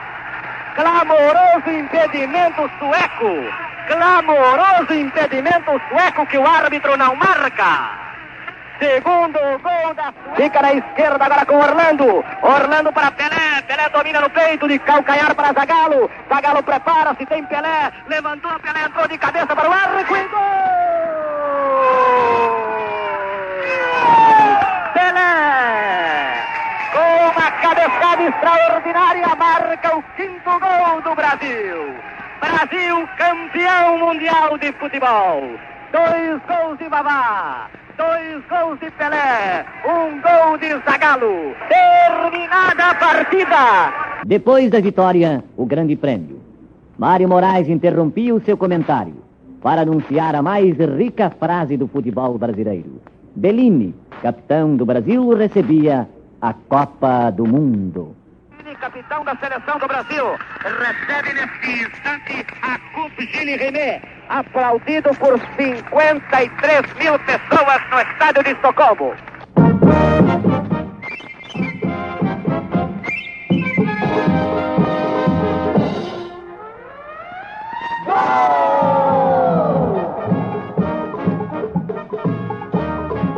Clamoroso 0.74 1.70
impedimento 1.70 2.70
sueco. 2.78 3.30
Clamoroso 3.86 4.92
impedimento 4.92 5.80
sueco 5.88 6.26
que 6.26 6.36
o 6.36 6.46
árbitro 6.46 6.96
não 6.96 7.14
marca. 7.14 8.05
Segundo 8.78 9.38
gol 9.62 9.94
da 9.94 10.12
Fica 10.36 10.60
na 10.60 10.74
esquerda 10.74 11.24
agora 11.24 11.46
com 11.46 11.56
Orlando. 11.56 12.22
Orlando 12.42 12.92
para 12.92 13.10
Pelé. 13.12 13.62
Pelé 13.66 13.88
domina 13.88 14.20
no 14.20 14.28
peito 14.28 14.68
de 14.68 14.78
calcanhar 14.80 15.34
para 15.34 15.54
Zagalo. 15.54 16.10
Zagalo 16.28 16.62
prepara-se, 16.62 17.24
tem 17.24 17.42
Pelé. 17.46 17.90
Levantou, 18.06 18.58
Pelé 18.60 18.84
entrou 18.84 19.08
de 19.08 19.16
cabeça 19.16 19.56
para 19.56 19.68
o 19.68 19.72
arco 19.72 20.16
e 20.16 20.28
gol! 20.28 20.40
Pelé! 24.92 26.44
Com 26.92 27.30
uma 27.30 27.50
cabeçada 27.50 28.22
extraordinária, 28.22 29.36
marca 29.36 29.96
o 29.96 30.02
quinto 30.16 30.50
gol 30.60 31.00
do 31.00 31.14
Brasil. 31.14 31.96
Brasil 32.40 33.08
campeão 33.16 33.98
mundial 33.98 34.58
de 34.58 34.70
futebol. 34.72 35.58
Dois 35.92 36.42
gols 36.46 36.78
de 36.78 36.88
Babá 36.90 37.70
dois 37.96 38.42
gols 38.48 38.78
de 38.80 38.90
Pelé, 38.92 39.64
um 39.84 40.20
gol 40.20 40.58
de 40.58 40.68
Zagalo. 40.84 41.54
Terminada 41.68 42.90
a 42.90 42.94
partida. 42.94 44.22
Depois 44.24 44.70
da 44.70 44.80
vitória, 44.80 45.42
o 45.56 45.66
Grande 45.66 45.96
Prêmio. 45.96 46.40
Mário 46.98 47.28
Moraes 47.28 47.68
interrompia 47.68 48.34
o 48.34 48.40
seu 48.40 48.56
comentário 48.56 49.14
para 49.62 49.82
anunciar 49.82 50.34
a 50.34 50.42
mais 50.42 50.76
rica 50.78 51.30
frase 51.30 51.76
do 51.76 51.88
futebol 51.88 52.38
brasileiro. 52.38 53.00
Bellini, 53.34 53.94
capitão 54.22 54.76
do 54.76 54.86
Brasil, 54.86 55.28
recebia 55.34 56.08
a 56.40 56.52
Copa 56.52 57.30
do 57.30 57.46
Mundo 57.46 58.16
capitão 58.80 59.24
da 59.24 59.34
seleção 59.36 59.78
do 59.78 59.88
Brasil, 59.88 60.24
recebe 60.62 61.32
neste 61.32 61.84
instante 61.84 62.46
a 62.62 62.78
Coupe 62.94 63.26
Gilles 63.26 63.58
René, 63.58 64.00
aplaudido 64.28 65.10
por 65.14 65.38
53 65.56 66.80
mil 66.98 67.18
pessoas 67.20 67.80
no 67.90 68.00
estádio 68.00 68.42
de 68.44 68.50
Estocolmo. 68.50 69.14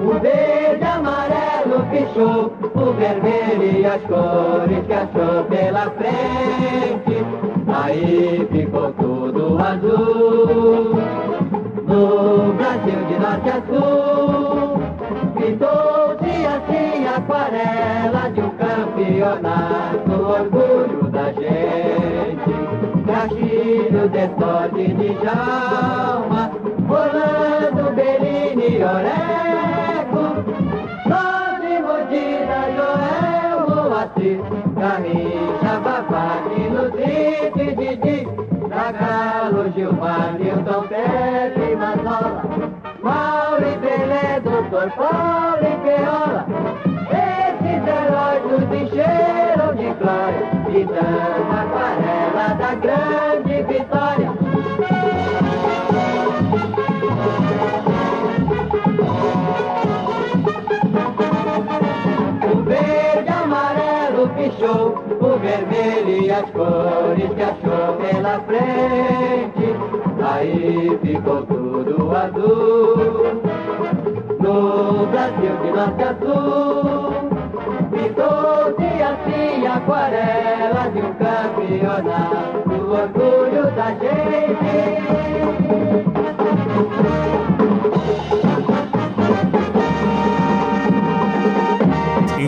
O 0.01 0.21
verde 0.21 0.85
amarelo 0.85 1.87
pichou 1.91 2.53
o 2.75 2.93
vermelho 2.95 3.81
e 3.81 3.87
as 3.87 4.03
cores 4.03 4.87
que 4.87 4.93
achou 4.93 5.45
pela 5.45 5.91
frente. 5.91 7.19
Aí 7.69 8.49
ficou 8.51 8.93
tudo 8.93 9.18
azul. 9.57 10.99
No 11.89 12.53
Brasil 12.53 13.01
de 13.09 13.17
norte 13.19 13.49
a 13.49 13.63
sul, 13.67 14.83
pintou-se 15.35 16.35
assim 16.47 17.07
aquarela 17.07 18.31
de 18.31 18.41
um 18.43 18.51
campeonato, 18.51 20.13
orgulho 20.13 21.11
da 21.11 21.33
gente. 21.33 22.69
Castilho, 23.07 24.09
Destorte 24.11 24.93
de 24.93 25.09
Jalma, 25.25 26.51
Rolando, 26.87 27.95
Bellini 27.95 28.77
e 28.77 28.85
Oreco, 28.85 30.25
Nove 31.09 31.75
Modina, 31.87 32.61
Joel, 32.77 33.59
Moacir, 33.67 34.41
Garrincha, 34.77 35.75
Babadi, 35.83 36.61
Lutrique, 36.69 37.67
Didi, 37.77 38.19
Zagalo, 38.69 39.28
Gilmar, 39.79 40.37
Nilton, 40.41 40.89
Pepe, 40.89 41.77
Mazola 41.77 42.43
Mauro 43.01 43.63
e 43.63 43.79
Pelé, 43.79 44.41
Doutor 44.41 44.91
Paulo 44.91 45.63
e 45.63 45.77
Peola. 45.87 46.47
Esses 47.13 47.87
heróis 47.87 48.43
nos 48.51 48.65
encheram 48.77 49.77
de 49.77 49.95
glória, 49.95 50.47
e 50.69 50.83
a 50.99 51.63
aquarela 51.63 52.49
da 52.59 52.75
grande 52.75 53.63
vitória. 53.73 54.31
O 62.51 62.63
verde, 62.65 63.29
amarelo, 63.29 64.29
pichou, 64.31 65.05
o 65.21 65.39
vermelho 65.39 65.78
cores 66.53 67.31
que 67.35 67.43
achou 67.43 67.97
pela 67.97 68.41
frente, 68.41 69.77
aí 70.25 70.99
ficou 71.03 71.43
tudo 71.43 72.17
azul. 72.17 73.43
No 74.41 75.07
Brasil 75.07 75.57
de 75.63 75.71
norte 75.71 76.03
a 76.03 76.15
sul, 76.15 77.13
pintou-se 77.91 79.03
assim 79.03 79.67
aquarela 79.67 80.91
de 80.93 80.99
um 80.99 81.13
campeonato, 81.15 82.69
o 82.71 82.93
orgulho 82.93 83.71
da 83.73 83.91
gente. 83.91 85.18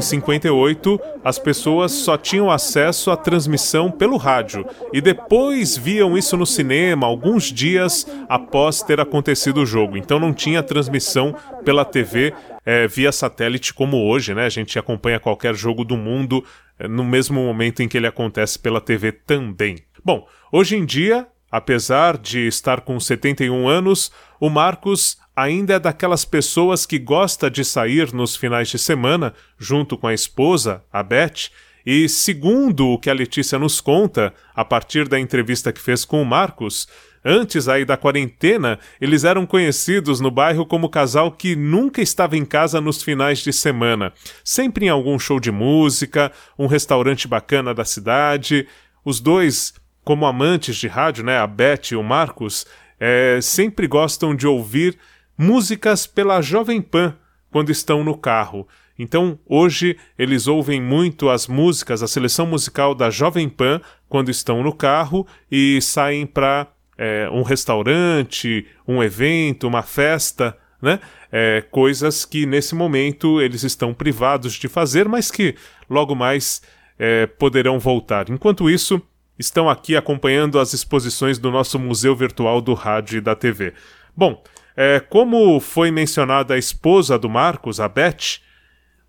Em 0.00 0.02
58, 0.02 0.98
as 1.22 1.38
pessoas 1.38 1.92
só 1.92 2.16
tinham 2.16 2.50
acesso 2.50 3.10
à 3.10 3.18
transmissão 3.18 3.90
pelo 3.90 4.16
rádio 4.16 4.64
e 4.94 4.98
depois 4.98 5.76
viam 5.76 6.16
isso 6.16 6.38
no 6.38 6.46
cinema 6.46 7.06
alguns 7.06 7.52
dias 7.52 8.06
após 8.26 8.82
ter 8.82 8.98
acontecido 8.98 9.60
o 9.60 9.66
jogo. 9.66 9.98
Então 9.98 10.18
não 10.18 10.32
tinha 10.32 10.62
transmissão 10.62 11.36
pela 11.66 11.84
TV 11.84 12.32
é, 12.64 12.88
via 12.88 13.12
satélite 13.12 13.74
como 13.74 14.08
hoje, 14.08 14.32
né? 14.32 14.46
A 14.46 14.48
gente 14.48 14.78
acompanha 14.78 15.20
qualquer 15.20 15.54
jogo 15.54 15.84
do 15.84 15.98
mundo 15.98 16.42
é, 16.78 16.88
no 16.88 17.04
mesmo 17.04 17.38
momento 17.38 17.82
em 17.82 17.88
que 17.88 17.98
ele 17.98 18.06
acontece 18.06 18.58
pela 18.58 18.80
TV 18.80 19.12
também. 19.12 19.76
Bom, 20.02 20.26
hoje 20.50 20.76
em 20.76 20.86
dia, 20.86 21.26
apesar 21.50 22.16
de 22.16 22.46
estar 22.46 22.82
com 22.82 22.98
71 22.98 23.68
anos, 23.68 24.12
o 24.38 24.48
Marcos 24.48 25.18
ainda 25.34 25.74
é 25.74 25.78
daquelas 25.78 26.24
pessoas 26.24 26.84
que 26.84 26.98
gosta 26.98 27.50
de 27.50 27.64
sair 27.64 28.12
nos 28.12 28.36
finais 28.36 28.68
de 28.68 28.78
semana 28.78 29.34
junto 29.58 29.96
com 29.96 30.06
a 30.06 30.14
esposa, 30.14 30.84
a 30.92 31.02
Beth, 31.02 31.50
e 31.84 32.08
segundo 32.08 32.88
o 32.88 32.98
que 32.98 33.08
a 33.08 33.14
Letícia 33.14 33.58
nos 33.58 33.80
conta, 33.80 34.34
a 34.54 34.64
partir 34.64 35.08
da 35.08 35.18
entrevista 35.18 35.72
que 35.72 35.80
fez 35.80 36.04
com 36.04 36.20
o 36.20 36.26
Marcos, 36.26 36.86
antes 37.24 37.68
aí 37.68 37.84
da 37.84 37.96
quarentena, 37.96 38.78
eles 39.00 39.24
eram 39.24 39.46
conhecidos 39.46 40.20
no 40.20 40.30
bairro 40.30 40.66
como 40.66 40.90
casal 40.90 41.32
que 41.32 41.56
nunca 41.56 42.02
estava 42.02 42.36
em 42.36 42.44
casa 42.44 42.80
nos 42.80 43.02
finais 43.02 43.38
de 43.38 43.52
semana, 43.52 44.12
sempre 44.44 44.86
em 44.86 44.88
algum 44.88 45.18
show 45.18 45.40
de 45.40 45.50
música, 45.50 46.30
um 46.58 46.66
restaurante 46.66 47.26
bacana 47.26 47.74
da 47.74 47.84
cidade. 47.84 48.66
Os 49.02 49.18
dois, 49.20 49.72
como 50.04 50.26
amantes 50.26 50.76
de 50.76 50.88
rádio, 50.88 51.24
né, 51.24 51.38
a 51.38 51.46
Beth 51.46 51.92
e 51.92 51.96
o 51.96 52.02
Marcos, 52.02 52.66
é, 52.98 53.38
sempre 53.40 53.86
gostam 53.86 54.34
de 54.34 54.46
ouvir 54.46 54.98
músicas 55.36 56.06
pela 56.06 56.40
Jovem 56.40 56.82
Pan 56.82 57.16
quando 57.50 57.70
estão 57.70 58.04
no 58.04 58.16
carro. 58.16 58.68
Então, 58.98 59.38
hoje, 59.46 59.96
eles 60.18 60.46
ouvem 60.46 60.80
muito 60.80 61.30
as 61.30 61.46
músicas, 61.46 62.02
a 62.02 62.06
seleção 62.06 62.46
musical 62.46 62.94
da 62.94 63.08
Jovem 63.08 63.48
Pan 63.48 63.80
quando 64.08 64.30
estão 64.30 64.62
no 64.62 64.74
carro 64.74 65.26
e 65.50 65.80
saem 65.80 66.26
para 66.26 66.66
é, 66.98 67.26
um 67.30 67.42
restaurante, 67.42 68.66
um 68.86 69.02
evento, 69.02 69.66
uma 69.66 69.82
festa, 69.82 70.54
né? 70.82 71.00
É, 71.32 71.64
coisas 71.70 72.26
que 72.26 72.44
nesse 72.44 72.74
momento 72.74 73.40
eles 73.40 73.62
estão 73.62 73.94
privados 73.94 74.52
de 74.52 74.68
fazer, 74.68 75.08
mas 75.08 75.30
que 75.30 75.54
logo 75.88 76.14
mais 76.14 76.60
é, 76.98 77.26
poderão 77.26 77.78
voltar. 77.78 78.28
Enquanto 78.28 78.68
isso, 78.68 79.00
estão 79.40 79.70
aqui 79.70 79.96
acompanhando 79.96 80.58
as 80.58 80.74
exposições 80.74 81.38
do 81.38 81.50
nosso 81.50 81.78
Museu 81.78 82.14
Virtual 82.14 82.60
do 82.60 82.74
Rádio 82.74 83.16
e 83.16 83.20
da 83.22 83.34
TV. 83.34 83.72
Bom, 84.14 84.42
é, 84.76 85.00
como 85.00 85.58
foi 85.60 85.90
mencionada 85.90 86.52
a 86.52 86.58
esposa 86.58 87.18
do 87.18 87.28
Marcos, 87.28 87.80
a 87.80 87.88
Beth, 87.88 88.40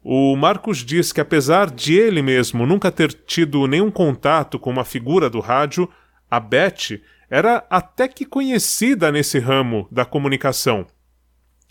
o 0.01 0.35
Marcos 0.38 0.79
diz 0.79 1.11
que 1.11 1.19
apesar 1.19 1.69
de 1.69 1.95
ele 1.95 2.21
mesmo 2.21 2.65
nunca 2.65 2.89
ter 2.89 3.11
tido 3.11 3.67
nenhum 3.67 3.91
contato 3.91 4.57
com 4.57 4.71
uma 4.71 4.85
figura 4.85 5.29
do 5.29 5.41
rádio, 5.41 5.89
a 6.29 6.39
Beth 6.39 7.01
era 7.29 7.65
até 7.69 8.07
que 8.07 8.25
conhecida 8.25 9.11
nesse 9.11 9.38
ramo 9.38 9.85
da 9.91 10.05
comunicação. 10.05 10.87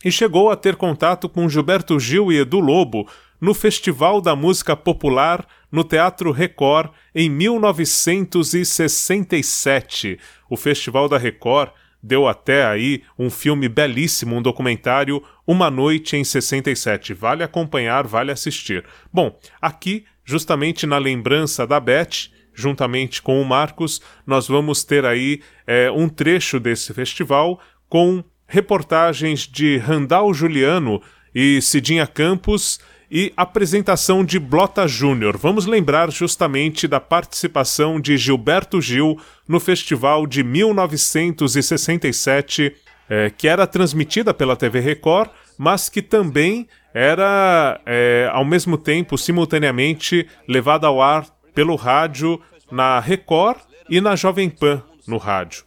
E 0.04 0.12
chegou 0.12 0.50
a 0.50 0.56
ter 0.56 0.76
contato 0.76 1.28
com 1.28 1.48
Gilberto 1.48 1.98
Gil 1.98 2.30
e 2.30 2.38
Edu 2.38 2.60
Lobo 2.60 3.08
no 3.40 3.54
Festival 3.54 4.20
da 4.20 4.36
Música 4.36 4.76
Popular 4.76 5.46
no 5.70 5.84
Teatro 5.84 6.32
Record 6.32 6.90
em 7.14 7.30
1967. 7.30 10.18
O 10.48 10.56
Festival 10.56 11.08
da 11.08 11.16
Record 11.16 11.70
deu 12.02 12.26
até 12.26 12.66
aí 12.66 13.02
um 13.18 13.30
filme 13.30 13.68
belíssimo, 13.68 14.36
um 14.36 14.42
documentário, 14.42 15.22
Uma 15.46 15.70
Noite 15.70 16.16
em 16.16 16.24
67. 16.24 17.14
Vale 17.14 17.42
acompanhar, 17.42 18.06
vale 18.06 18.32
assistir. 18.32 18.84
Bom, 19.12 19.38
aqui, 19.60 20.04
justamente 20.24 20.86
na 20.86 20.98
lembrança 20.98 21.66
da 21.66 21.78
Beth, 21.78 22.30
juntamente 22.54 23.22
com 23.22 23.40
o 23.40 23.44
Marcos, 23.44 24.00
nós 24.26 24.48
vamos 24.48 24.84
ter 24.84 25.04
aí 25.04 25.40
é, 25.66 25.90
um 25.90 26.08
trecho 26.08 26.58
desse 26.58 26.92
festival 26.92 27.60
com 27.88 28.24
reportagens 28.46 29.46
de 29.46 29.78
Randall 29.78 30.32
Juliano 30.34 31.00
e 31.34 31.62
Cidinha 31.62 32.06
Campos 32.06 32.80
e 33.10 33.32
apresentação 33.36 34.24
de 34.24 34.38
Blota 34.38 34.86
Júnior. 34.86 35.36
Vamos 35.36 35.66
lembrar 35.66 36.12
justamente 36.12 36.86
da 36.86 37.00
participação 37.00 38.00
de 38.00 38.16
Gilberto 38.16 38.80
Gil 38.80 39.18
no 39.48 39.58
festival 39.58 40.24
de 40.26 40.44
1967, 40.44 42.72
é, 43.08 43.30
que 43.30 43.48
era 43.48 43.66
transmitida 43.66 44.32
pela 44.32 44.54
TV 44.54 44.78
Record, 44.78 45.30
mas 45.58 45.88
que 45.88 46.00
também 46.00 46.68
era, 46.94 47.80
é, 47.84 48.30
ao 48.32 48.44
mesmo 48.44 48.78
tempo, 48.78 49.18
simultaneamente, 49.18 50.28
levada 50.46 50.86
ao 50.86 51.02
ar 51.02 51.26
pelo 51.52 51.74
rádio 51.74 52.40
na 52.70 53.00
Record 53.00 53.58
e 53.88 54.00
na 54.00 54.14
Jovem 54.14 54.48
Pan 54.48 54.80
no 55.06 55.16
rádio. 55.16 55.64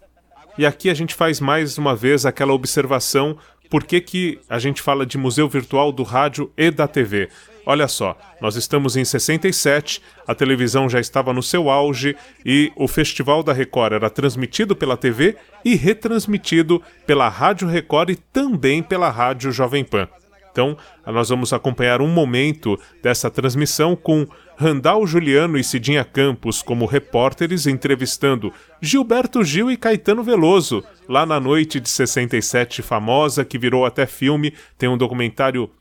E 0.57 0.65
aqui 0.65 0.89
a 0.89 0.93
gente 0.93 1.15
faz 1.15 1.39
mais 1.39 1.77
uma 1.77 1.95
vez 1.95 2.25
aquela 2.25 2.53
observação 2.53 3.37
por 3.73 3.85
que, 3.85 3.99
que 3.99 4.39
a 4.47 4.59
gente 4.59 4.83
fala 4.83 5.03
de 5.03 5.17
museu 5.17 5.49
virtual 5.49 5.91
do 5.91 6.03
rádio 6.03 6.51
e 6.55 6.69
da 6.69 6.87
TV. 6.87 7.27
Olha 7.65 7.87
só, 7.87 8.15
nós 8.39 8.55
estamos 8.55 8.95
em 8.95 9.03
67, 9.03 9.99
a 10.27 10.35
televisão 10.35 10.87
já 10.87 10.99
estava 10.99 11.33
no 11.33 11.41
seu 11.41 11.71
auge 11.71 12.15
e 12.45 12.71
o 12.75 12.87
Festival 12.87 13.41
da 13.41 13.51
Record 13.51 13.93
era 13.93 14.11
transmitido 14.11 14.75
pela 14.75 14.95
TV 14.95 15.35
e 15.65 15.73
retransmitido 15.73 16.83
pela 17.07 17.27
Rádio 17.27 17.67
Record 17.67 18.11
e 18.11 18.15
também 18.15 18.83
pela 18.83 19.09
Rádio 19.09 19.51
Jovem 19.51 19.83
Pan. 19.83 20.07
Então, 20.53 20.77
nós 21.03 21.29
vamos 21.29 21.51
acompanhar 21.51 21.99
um 21.99 22.07
momento 22.07 22.79
dessa 23.01 23.29
transmissão 23.29 23.95
com 23.95 24.27
Randall 24.55 25.05
Juliano 25.07 25.57
e 25.57 25.63
Cidinha 25.63 26.05
Campos 26.05 26.61
como 26.61 26.85
repórteres 26.85 27.65
entrevistando 27.65 28.53
Gilberto 28.79 29.43
Gil 29.43 29.71
e 29.71 29.75
Caetano 29.75 30.21
Veloso, 30.21 30.83
lá 31.09 31.25
na 31.25 31.39
noite 31.39 31.79
de 31.79 31.89
67 31.89 32.83
famosa, 32.83 33.43
que 33.43 33.57
virou 33.57 33.83
até 33.83 34.05
filme, 34.05 34.53
tem 34.77 34.87
um 34.87 34.97
documentário 34.97 35.71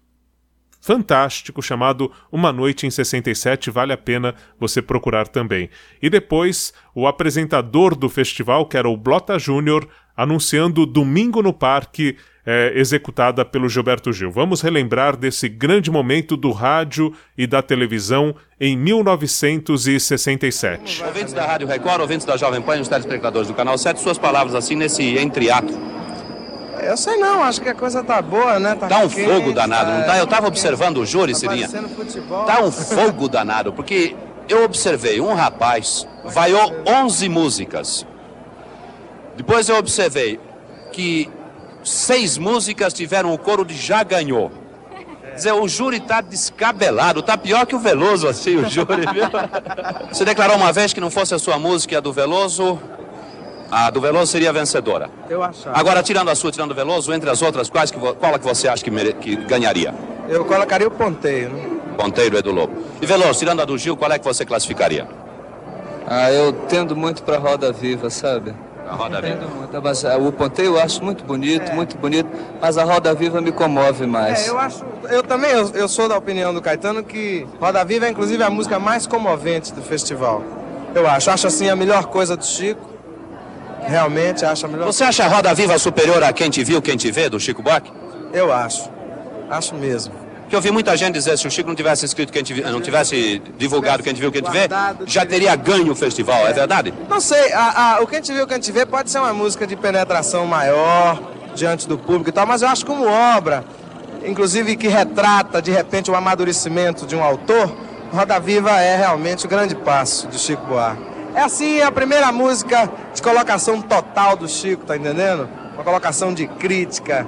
fantástico 0.80 1.62
chamado 1.62 2.11
Uma 2.30 2.50
Noite 2.50 2.87
em 2.87 2.90
67, 2.90 3.70
vale 3.70 3.92
a 3.92 3.96
pena 3.96 4.35
você 4.58 4.82
procurar 4.82 5.28
também. 5.28 5.70
E 6.02 6.11
depois, 6.11 6.72
o 6.94 7.06
apresentador 7.06 7.94
do 7.94 8.08
festival, 8.08 8.66
que 8.66 8.76
era 8.76 8.88
o 8.88 8.96
Blota 8.96 9.38
Júnior, 9.38 9.87
anunciando 10.16 10.85
Domingo 10.85 11.40
no 11.40 11.52
Parque, 11.52 12.16
é, 12.44 12.72
executada 12.74 13.44
pelo 13.44 13.68
Gilberto 13.68 14.12
Gil. 14.12 14.28
Vamos 14.31 14.61
relembrar 14.61 15.16
desse 15.16 15.48
grande 15.48 15.88
momento 15.90 16.37
do 16.37 16.50
rádio 16.50 17.14
e 17.37 17.46
da 17.46 17.62
televisão 17.62 18.35
em 18.61 18.76
1967. 18.76 21.05
Ouvintes 21.05 21.33
da 21.33 21.46
Rádio 21.46 21.68
Record, 21.68 22.00
ouvintes 22.00 22.26
da 22.26 22.37
Jovem 22.37 22.61
Pan 22.61 22.76
e 22.76 22.81
os 22.81 22.88
telespectadores 22.88 23.46
do 23.48 23.55
Canal 23.55 23.78
7, 23.78 24.00
suas 24.00 24.18
palavras 24.18 24.55
assim 24.55 24.76
nesse 24.76 25.16
entreato. 25.18 25.72
Eu 26.81 26.96
sei 26.96 27.16
não, 27.16 27.42
acho 27.44 27.61
que 27.61 27.68
a 27.68 27.74
coisa 27.74 28.02
tá 28.02 28.20
boa, 28.20 28.59
né? 28.59 28.74
Tá, 28.74 28.88
tá 28.88 28.98
um 28.98 29.09
quente, 29.09 29.24
fogo 29.24 29.52
danado, 29.52 29.90
tá, 29.90 29.98
não 29.98 30.05
tá? 30.05 30.18
Eu 30.18 30.26
tava 30.26 30.48
observando 30.48 30.98
o 30.98 31.07
júri, 31.07 31.33
tá 31.33 31.38
Cirinha. 31.38 31.68
Tá 32.46 32.61
um 32.61 32.72
fogo 32.72 33.28
danado, 33.28 33.72
porque 33.72 34.16
eu 34.48 34.64
observei 34.64 35.20
um 35.20 35.33
rapaz, 35.33 36.09
vaiou 36.24 36.83
11 36.85 37.28
músicas. 37.28 38.05
Depois 39.37 39.68
eu 39.68 39.76
observei 39.76 40.40
que 40.92 41.31
seis 41.85 42.38
músicas 42.38 42.92
tiveram 42.92 43.33
o 43.33 43.38
coro 43.38 43.64
de 43.64 43.77
Já 43.77 44.03
Ganhou. 44.03 44.51
Quer 45.21 45.37
dizer, 45.37 45.53
o 45.53 45.66
júri 45.66 45.99
tá 45.99 46.21
descabelado, 46.21 47.23
tá 47.23 47.38
pior 47.38 47.64
que 47.64 47.75
o 47.75 47.79
Veloso, 47.79 48.29
assim, 48.29 48.57
o 48.57 48.68
júri, 48.68 49.07
viu? 49.12 49.25
Você 50.12 50.25
declarou 50.25 50.57
uma 50.57 50.73
vez 50.73 50.92
que 50.92 51.01
não 51.01 51.11
fosse 51.11 51.35
a 51.35 51.38
sua 51.38 51.59
música 51.59 51.95
e 51.95 51.97
a 51.97 52.01
do 52.01 52.12
Veloso, 52.12 52.79
a 53.71 53.88
do 53.88 53.99
Veloso 53.99 54.31
seria 54.31 54.51
a 54.51 54.53
vencedora. 54.53 55.09
Eu 55.31 55.42
achava. 55.42 55.79
Agora, 55.79 56.03
tirando 56.03 56.29
a 56.29 56.35
sua, 56.35 56.53
tirando 56.53 56.73
o 56.73 56.75
Veloso, 56.75 57.11
entre 57.14 57.31
as 57.31 57.40
outras, 57.40 57.71
quais 57.71 57.90
que, 57.90 57.99
qual 57.99 58.35
é 58.35 58.38
que 58.38 58.45
você 58.45 58.68
acha 58.68 58.85
que, 58.85 58.90
mere, 58.90 59.14
que 59.14 59.35
ganharia? 59.37 59.95
Eu 60.29 60.45
colocaria 60.45 60.87
o 60.87 60.90
Ponteiro. 60.90 61.55
Né? 61.55 61.81
Ponteiro 61.97 62.37
é 62.37 62.42
do 62.42 62.53
Lobo. 62.53 62.75
E 63.01 63.07
Veloso, 63.07 63.38
tirando 63.38 63.61
a 63.61 63.64
do 63.64 63.79
Gil, 63.79 63.97
qual 63.97 64.12
é 64.12 64.18
que 64.18 64.25
você 64.25 64.45
classificaria? 64.45 65.09
Ah, 66.07 66.31
eu 66.31 66.53
tendo 66.68 66.95
muito 66.95 67.23
para 67.23 67.38
Roda 67.38 67.73
Viva, 67.73 68.11
sabe? 68.11 68.55
A 68.88 68.95
Roda 68.95 69.21
Viva. 69.21 69.47
Muito, 69.47 69.83
mas, 69.83 70.05
uh, 70.05 70.09
o 70.18 70.33
ponteio 70.33 70.77
eu 70.77 70.81
acho 70.81 71.03
muito 71.03 71.25
bonito, 71.25 71.71
é. 71.71 71.75
muito 71.75 71.97
bonito, 71.97 72.29
mas 72.61 72.77
a 72.77 72.85
Roda 72.85 73.14
Viva 73.14 73.40
me 73.40 73.53
comove 73.53 74.07
mais. 74.07 74.47
É, 74.47 74.51
eu 74.51 74.59
acho, 74.59 74.85
eu 75.09 75.23
também, 75.23 75.51
eu, 75.51 75.68
eu, 75.71 75.88
sou 75.88 76.09
da 76.09 76.16
opinião 76.16 76.53
do 76.53 76.61
Caetano 76.61 77.03
que 77.03 77.47
Roda 77.61 77.85
Viva 77.85 78.07
é 78.07 78.11
inclusive 78.11 78.42
a 78.42 78.51
música 78.51 78.79
mais 78.79 79.07
comovente 79.07 79.73
do 79.73 79.83
festival. 79.83 80.42
Eu 80.95 81.09
acho. 81.09 81.31
Acho 81.31 81.47
assim 81.47 81.71
a 81.71 81.77
melhor 81.77 82.07
coisa 82.07 82.37
do 82.37 82.45
Chico. 82.45 82.90
Realmente 83.85 84.45
acho 84.45 84.66
a 84.66 84.68
melhor 84.68 84.87
Você 84.87 85.03
acha 85.03 85.25
a 85.25 85.29
Roda 85.29 85.53
Viva 85.55 85.77
superior 85.79 86.23
a 86.23 86.33
Quem 86.33 86.51
Te 86.51 86.62
Viu, 86.62 86.81
Quem 86.81 86.97
Te 86.97 87.11
Vê, 87.11 87.29
do 87.29 87.40
Chico 87.40 87.62
Buarque? 87.62 87.90
Eu 88.33 88.53
acho. 88.53 88.90
Acho 89.51 89.75
mesmo. 89.75 90.21
Que 90.53 90.57
eu 90.57 90.61
vi 90.61 90.71
muita 90.71 90.95
gente 90.99 91.15
dizer 91.15 91.38
se 91.38 91.49
o 91.49 91.51
Chico 91.51 91.67
não 91.67 91.75
tivesse 91.75 92.05
escrito 92.05 92.31
quem 92.31 92.43
te 92.43 92.53
viu, 92.53 92.71
não 92.71 92.83
tivesse 92.83 93.41
divulgado 93.57 94.03
quem 94.03 94.12
te 94.12 94.21
viu, 94.21 94.31
quem 94.31 94.43
te 94.43 94.51
vê, 94.51 94.69
já 95.07 95.25
teria 95.25 95.57
ganho 95.57 95.91
o 95.91 95.95
festival, 95.95 96.47
é 96.47 96.53
verdade? 96.53 96.93
Não 97.09 97.21
sei, 97.23 97.55
a, 97.55 97.95
a, 97.95 98.01
o 98.03 98.07
Quem 98.07 98.21
Te 98.21 98.35
Viu, 98.35 98.47
Quem 98.47 98.59
Te 98.59 98.71
Vê 98.71 98.85
pode 98.85 99.11
ser 99.11 99.21
uma 99.21 99.33
música 99.33 99.67
de 99.67 99.75
penetração 99.75 100.45
maior 100.45 101.19
diante 101.55 101.88
do 101.88 101.97
público 101.97 102.29
e 102.29 102.33
tal, 102.33 102.47
mas 102.47 102.61
eu 102.61 102.69
acho 102.69 102.85
como 102.85 103.07
obra, 103.07 103.65
inclusive 104.27 104.77
que 104.77 104.88
retrata 104.88 105.62
de 105.62 105.71
repente 105.71 106.11
o 106.11 106.15
amadurecimento 106.15 107.07
de 107.07 107.17
um 107.17 107.25
autor, 107.25 107.75
Roda 108.12 108.38
Viva 108.38 108.79
é 108.79 108.95
realmente 108.95 109.47
o 109.47 109.49
grande 109.49 109.75
passo 109.75 110.29
de 110.29 110.38
Chico 110.38 110.67
Buarque. 110.67 111.03
É 111.35 111.41
assim 111.41 111.81
a 111.81 111.91
primeira 111.91 112.31
música 112.31 112.93
de 113.15 113.23
colocação 113.23 113.81
total 113.81 114.37
do 114.37 114.47
Chico, 114.47 114.85
tá 114.85 114.99
entendendo? 114.99 115.49
Uma 115.73 115.83
colocação 115.83 116.35
de 116.35 116.47
crítica 116.47 117.27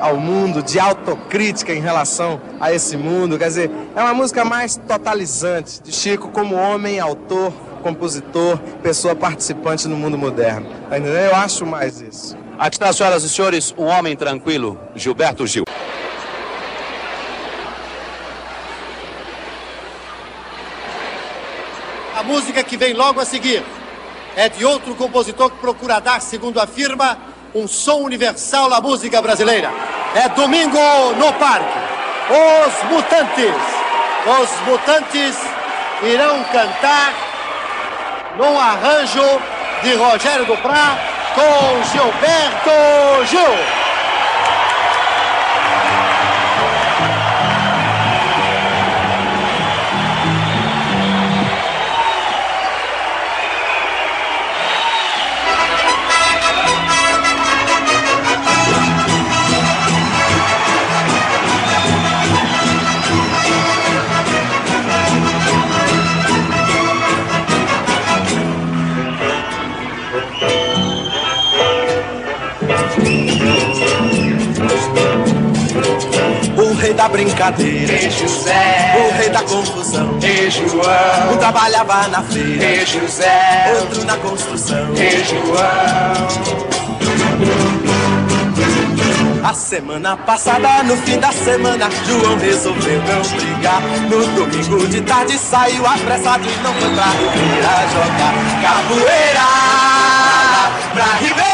ao 0.00 0.16
mundo, 0.16 0.62
de 0.62 0.78
autocrítica 0.78 1.72
em 1.72 1.80
relação 1.80 2.40
a 2.60 2.72
esse 2.72 2.96
mundo. 2.96 3.38
Quer 3.38 3.48
dizer, 3.48 3.70
é 3.94 4.00
uma 4.00 4.14
música 4.14 4.44
mais 4.44 4.76
totalizante 4.76 5.82
de 5.82 5.92
Chico 5.92 6.28
como 6.28 6.54
homem, 6.54 7.00
autor, 7.00 7.52
compositor, 7.82 8.58
pessoa 8.82 9.14
participante 9.14 9.86
no 9.86 9.96
mundo 9.96 10.16
moderno. 10.16 10.66
Tá? 10.88 10.98
Eu 10.98 11.36
acho 11.36 11.66
mais 11.66 12.00
isso. 12.00 12.36
Aqui 12.58 12.76
está, 12.76 12.92
senhoras 12.92 13.24
e 13.24 13.28
senhores, 13.28 13.74
um 13.76 13.84
homem 13.84 14.16
tranquilo, 14.16 14.78
Gilberto 14.94 15.46
Gil. 15.46 15.64
A 22.16 22.22
música 22.22 22.62
que 22.62 22.76
vem 22.76 22.94
logo 22.94 23.20
a 23.20 23.24
seguir 23.24 23.62
é 24.36 24.48
de 24.48 24.64
outro 24.64 24.94
compositor 24.94 25.50
que 25.50 25.58
procura 25.58 26.00
dar, 26.00 26.20
segundo 26.20 26.58
afirma, 26.60 27.18
um 27.54 27.68
som 27.68 28.02
universal 28.02 28.72
à 28.72 28.80
música 28.80 29.22
brasileira. 29.22 29.70
É 30.14 30.28
Domingo 30.30 30.78
no 31.16 31.32
Parque. 31.34 31.78
Os 32.28 32.90
Mutantes. 32.90 33.54
Os 34.26 34.60
Mutantes 34.66 35.36
irão 36.02 36.42
cantar 36.44 37.14
num 38.36 38.58
arranjo 38.58 39.40
de 39.82 39.94
Rogério 39.94 40.46
Duprá 40.46 40.98
com 41.34 41.84
Gilberto 41.92 43.26
Gil. 43.30 43.83
Brincadeira, 77.14 77.92
Rei 77.92 78.10
José, 78.10 78.96
o 78.98 79.16
rei 79.16 79.28
da 79.28 79.42
confusão, 79.42 80.18
Rei 80.20 80.50
João, 80.50 81.32
um 81.32 81.36
trabalhava 81.36 82.08
na 82.08 82.22
feira, 82.22 82.66
Rei 82.66 82.84
José, 82.84 83.72
outro 83.78 84.04
na 84.04 84.16
construção, 84.16 84.92
Rei 84.94 85.22
João. 85.22 86.64
A 89.44 89.54
semana 89.54 90.16
passada, 90.16 90.82
no 90.82 90.96
fim 90.96 91.20
da 91.20 91.30
semana, 91.30 91.88
João 92.04 92.36
resolveu 92.38 93.00
não 93.02 93.22
brigar. 93.38 93.80
No 94.10 94.26
domingo 94.34 94.88
de 94.88 95.00
tarde 95.02 95.38
saiu 95.38 95.86
apressado 95.86 96.44
e 96.48 96.62
não 96.62 96.74
foi 96.74 96.90
pra 96.94 97.04
Ribeira 97.04 97.86
jogar. 97.92 98.34
Capoeira. 98.62 99.44
Pra 100.94 101.04
Ribeira 101.20 101.53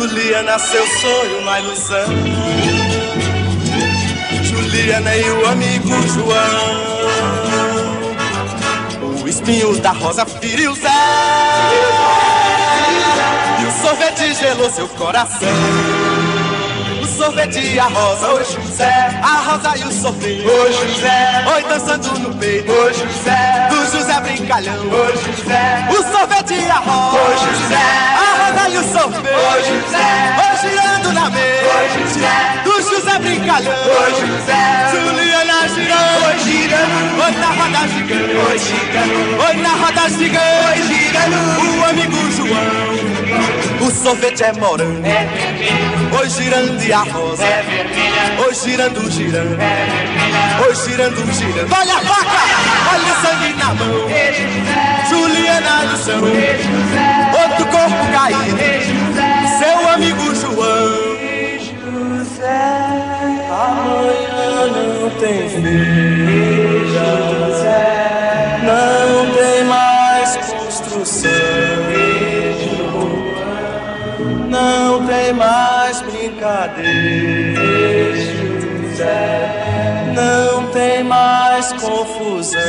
Juliana, 0.00 0.58
seu 0.58 0.86
sonho, 0.86 1.38
uma 1.40 1.58
ilusão. 1.58 2.04
Juliana 4.42 5.16
e 5.16 5.30
o 5.30 5.46
amigo 5.48 5.88
João. 6.08 6.76
O 9.22 9.26
espinho 9.26 9.74
da 9.80 9.92
rosa 9.92 10.26
feriu 10.26 10.74
Zé. 10.74 10.88
E 13.58 13.64
o 13.64 13.72
sorvete 13.82 14.34
gelou 14.34 14.70
seu 14.70 14.86
coração. 14.88 15.48
O 17.02 17.06
sorvete 17.06 17.60
e 17.60 17.78
a 17.78 17.84
rosa, 17.86 18.28
oi 18.34 18.44
José. 18.44 19.18
A 19.22 19.36
rosa 19.50 19.78
e 19.78 19.84
o 19.84 19.92
sorvete, 19.92 20.44
Ô 20.46 20.72
José, 20.72 21.44
oi 21.54 21.62
dançando 21.64 22.18
no 22.18 22.34
peito. 22.34 22.70
ô 22.70 22.92
José, 22.92 23.68
Do 23.70 23.76
José 23.96 24.20
brincalhão. 24.20 24.74
ô 24.88 25.06
José, 25.16 25.88
O 25.88 25.94
sorvete 26.12 26.54
brincalhão. 33.46 33.72
ô 33.72 34.10
José, 34.10 34.90
Juliana 34.90 35.68
girando. 35.68 36.26
Oi 36.26 36.38
girando, 36.40 37.22
Oi 37.22 37.32
na 37.32 37.46
roda 37.46 37.88
gigante. 37.88 38.36
oi 38.36 38.58
girando, 38.58 39.42
Oi 39.46 39.56
na 39.62 39.68
roda 39.70 40.02
oi 40.02 40.10
gigante. 40.10 40.82
girando, 40.82 41.36
O 41.60 41.84
amigo 41.84 42.30
João. 42.32 43.86
O 43.86 43.90
sorvete 43.90 44.42
é 44.42 44.52
morango. 44.54 45.06
é 45.06 45.26
vermelho, 45.26 46.18
Oi 46.18 46.28
girando 46.30 46.82
e 46.82 46.92
a 46.92 46.98
rosa. 46.98 47.44
é 47.44 47.62
vermelha, 47.62 48.44
Oi 48.46 48.54
girando, 48.54 49.10
girando. 49.10 49.52
é 49.60 49.86
vermelha, 49.86 50.66
Oi 50.66 50.74
girando, 50.74 51.32
girando. 51.32 51.72
Olha 51.72 51.94
a 51.94 52.00
faca. 52.00 52.26
Olha 52.92 53.12
o 53.12 53.26
sangue 53.26 53.52
na 53.54 53.74
mão. 53.74 54.08
Rei 54.08 54.32
José, 54.32 55.08
Juliana 55.08 55.82
no 55.84 55.96
chão. 56.04 56.20
Rei 56.24 56.56
José, 56.58 57.42
Outro 57.42 57.66
corpo 57.66 58.12
caído. 58.12 58.56
Rei 58.56 58.80
José, 58.80 59.58
Seu 59.58 59.88
amigo 59.88 60.34
João. 60.34 61.16
Amanhã 63.48 64.66
não 64.66 65.10
tem 65.20 65.48
feira, 65.48 65.62
não 68.62 69.32
tem 69.34 69.64
mais 69.64 70.36
construção, 70.36 71.30
não 74.48 75.06
tem 75.06 75.32
mais 75.32 76.02
brincadeira, 76.02 77.62
não 80.12 80.66
tem 80.72 81.04
mais 81.04 81.72
confusão. 81.74 82.60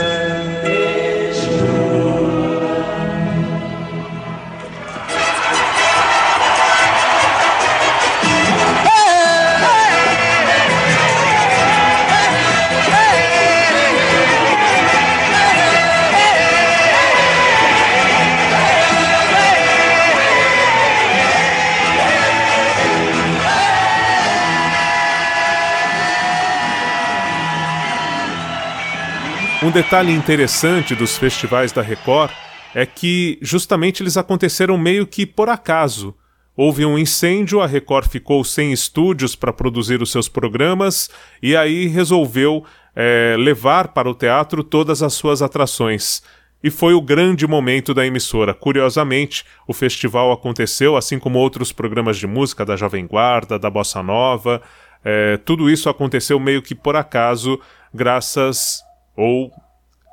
Um 29.68 29.72
detalhe 29.72 30.14
interessante 30.14 30.96
dos 30.96 31.18
festivais 31.18 31.74
da 31.74 31.82
Record 31.82 32.32
é 32.74 32.86
que 32.86 33.38
justamente 33.42 34.02
eles 34.02 34.16
aconteceram 34.16 34.78
meio 34.78 35.06
que 35.06 35.26
por 35.26 35.50
acaso. 35.50 36.16
Houve 36.56 36.86
um 36.86 36.98
incêndio, 36.98 37.60
a 37.60 37.68
Record 37.68 38.08
ficou 38.08 38.46
sem 38.46 38.72
estúdios 38.72 39.36
para 39.36 39.52
produzir 39.52 40.02
os 40.02 40.10
seus 40.10 40.30
programas 40.30 41.10
e 41.44 41.54
aí 41.54 41.86
resolveu 41.88 42.64
é, 42.96 43.36
levar 43.38 43.90
para 43.90 44.10
o 44.10 44.16
teatro 44.16 44.64
todas 44.64 45.04
as 45.04 45.14
suas 45.14 45.42
atrações. 45.42 46.24
E 46.64 46.70
foi 46.70 46.94
o 46.94 47.02
grande 47.02 47.46
momento 47.46 47.94
da 47.94 48.06
emissora. 48.08 48.54
Curiosamente, 48.54 49.44
o 49.68 49.74
festival 49.74 50.32
aconteceu, 50.32 50.96
assim 50.96 51.20
como 51.20 51.40
outros 51.40 51.74
programas 51.74 52.16
de 52.16 52.26
música 52.26 52.66
da 52.66 52.78
Jovem 52.78 53.06
Guarda, 53.06 53.60
da 53.60 53.70
Bossa 53.70 54.02
Nova. 54.02 54.62
É, 55.04 55.36
tudo 55.36 55.70
isso 55.70 55.90
aconteceu 55.90 56.40
meio 56.40 56.62
que 56.62 56.74
por 56.74 56.96
acaso, 56.96 57.60
graças 57.94 58.87
ou 59.18 59.52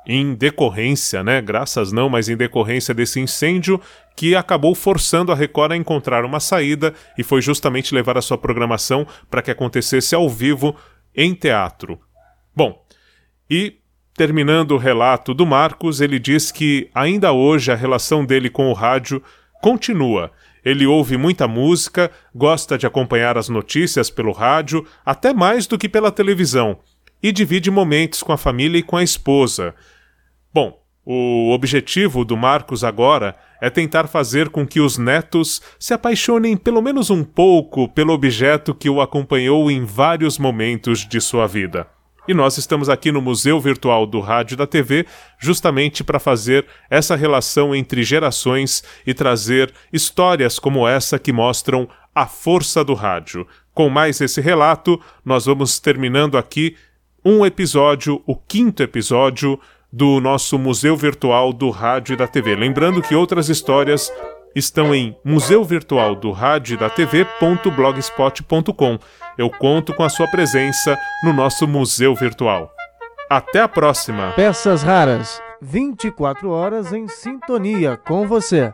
em 0.07 0.35
decorrência, 0.35 1.23
né? 1.23 1.41
Graças 1.41 1.91
não, 1.91 2.09
mas 2.09 2.29
em 2.29 2.35
decorrência 2.35 2.93
desse 2.93 3.19
incêndio 3.19 3.79
que 4.15 4.35
acabou 4.35 4.75
forçando 4.75 5.31
a 5.31 5.35
Record 5.35 5.71
a 5.71 5.77
encontrar 5.77 6.25
uma 6.25 6.39
saída 6.39 6.93
e 7.17 7.23
foi 7.23 7.41
justamente 7.41 7.93
levar 7.93 8.17
a 8.17 8.21
sua 8.21 8.37
programação 8.37 9.07
para 9.29 9.41
que 9.41 9.51
acontecesse 9.51 10.13
ao 10.13 10.29
vivo 10.29 10.75
em 11.15 11.33
teatro. 11.33 11.99
Bom, 12.55 12.83
e 13.49 13.77
terminando 14.13 14.71
o 14.71 14.77
relato 14.77 15.33
do 15.33 15.45
Marcos, 15.45 16.01
ele 16.01 16.19
diz 16.19 16.51
que 16.51 16.89
ainda 16.93 17.31
hoje 17.33 17.71
a 17.71 17.75
relação 17.75 18.25
dele 18.25 18.49
com 18.49 18.69
o 18.69 18.73
rádio 18.73 19.21
continua. 19.61 20.31
Ele 20.63 20.85
ouve 20.85 21.17
muita 21.17 21.47
música, 21.47 22.09
gosta 22.33 22.77
de 22.77 22.87
acompanhar 22.87 23.37
as 23.37 23.49
notícias 23.49 24.09
pelo 24.09 24.31
rádio, 24.31 24.85
até 25.05 25.33
mais 25.33 25.67
do 25.67 25.77
que 25.77 25.89
pela 25.89 26.11
televisão, 26.11 26.79
e 27.25 27.31
divide 27.31 27.71
momentos 27.71 28.21
com 28.21 28.31
a 28.31 28.37
família 28.37 28.77
e 28.77 28.83
com 28.83 28.95
a 28.95 29.01
esposa. 29.01 29.73
Bom, 30.53 30.79
o 31.03 31.49
objetivo 31.51 32.23
do 32.23 32.37
Marcos 32.37 32.83
agora 32.83 33.35
é 33.59 33.67
tentar 33.67 34.05
fazer 34.05 34.49
com 34.49 34.63
que 34.63 34.79
os 34.79 34.99
netos 34.99 35.59
se 35.79 35.91
apaixonem 35.91 36.55
pelo 36.55 36.83
menos 36.83 37.09
um 37.09 37.23
pouco 37.23 37.89
pelo 37.89 38.13
objeto 38.13 38.75
que 38.75 38.91
o 38.91 39.01
acompanhou 39.01 39.71
em 39.71 39.83
vários 39.83 40.37
momentos 40.37 40.99
de 40.99 41.19
sua 41.19 41.47
vida. 41.47 41.87
E 42.27 42.33
nós 42.33 42.59
estamos 42.59 42.89
aqui 42.89 43.11
no 43.11 43.23
Museu 43.23 43.59
Virtual 43.59 44.05
do 44.05 44.19
Rádio 44.19 44.53
e 44.53 44.57
da 44.57 44.67
TV 44.67 45.07
justamente 45.39 46.03
para 46.03 46.19
fazer 46.19 46.63
essa 46.91 47.15
relação 47.15 47.73
entre 47.73 48.03
gerações 48.03 48.83
e 49.03 49.15
trazer 49.15 49.73
histórias 49.91 50.59
como 50.59 50.87
essa 50.87 51.17
que 51.17 51.33
mostram 51.33 51.89
a 52.13 52.27
força 52.27 52.83
do 52.83 52.93
rádio. 52.93 53.47
Com 53.73 53.89
mais 53.89 54.21
esse 54.21 54.39
relato, 54.39 55.01
nós 55.25 55.47
vamos 55.47 55.79
terminando 55.79 56.37
aqui 56.37 56.75
um 57.25 57.45
episódio, 57.45 58.21
o 58.27 58.35
quinto 58.35 58.83
episódio 58.83 59.59
do 59.91 60.21
nosso 60.21 60.59
Museu 60.59 60.95
Virtual 60.95 61.51
do 61.51 61.69
Rádio 61.69 62.13
e 62.13 62.17
da 62.17 62.27
TV. 62.27 62.55
Lembrando 62.55 63.01
que 63.01 63.15
outras 63.15 63.49
histórias 63.49 64.13
estão 64.55 64.93
em 64.93 65.17
Museu 65.23 65.63
Virtual 65.63 66.15
do 66.15 66.31
Rádio 66.31 66.75
e 66.75 66.77
da 66.77 66.89
TV.blogspot.com 66.89 68.99
eu 69.37 69.49
conto 69.49 69.93
com 69.93 70.03
a 70.03 70.09
sua 70.09 70.27
presença 70.27 70.97
no 71.23 71.33
nosso 71.33 71.67
museu 71.67 72.15
virtual. 72.15 72.71
Até 73.29 73.61
a 73.61 73.67
próxima! 73.67 74.33
Peças 74.35 74.83
raras, 74.83 75.41
24 75.61 76.49
horas 76.49 76.93
em 76.93 77.07
sintonia 77.07 77.97
com 77.97 78.27
você. 78.27 78.73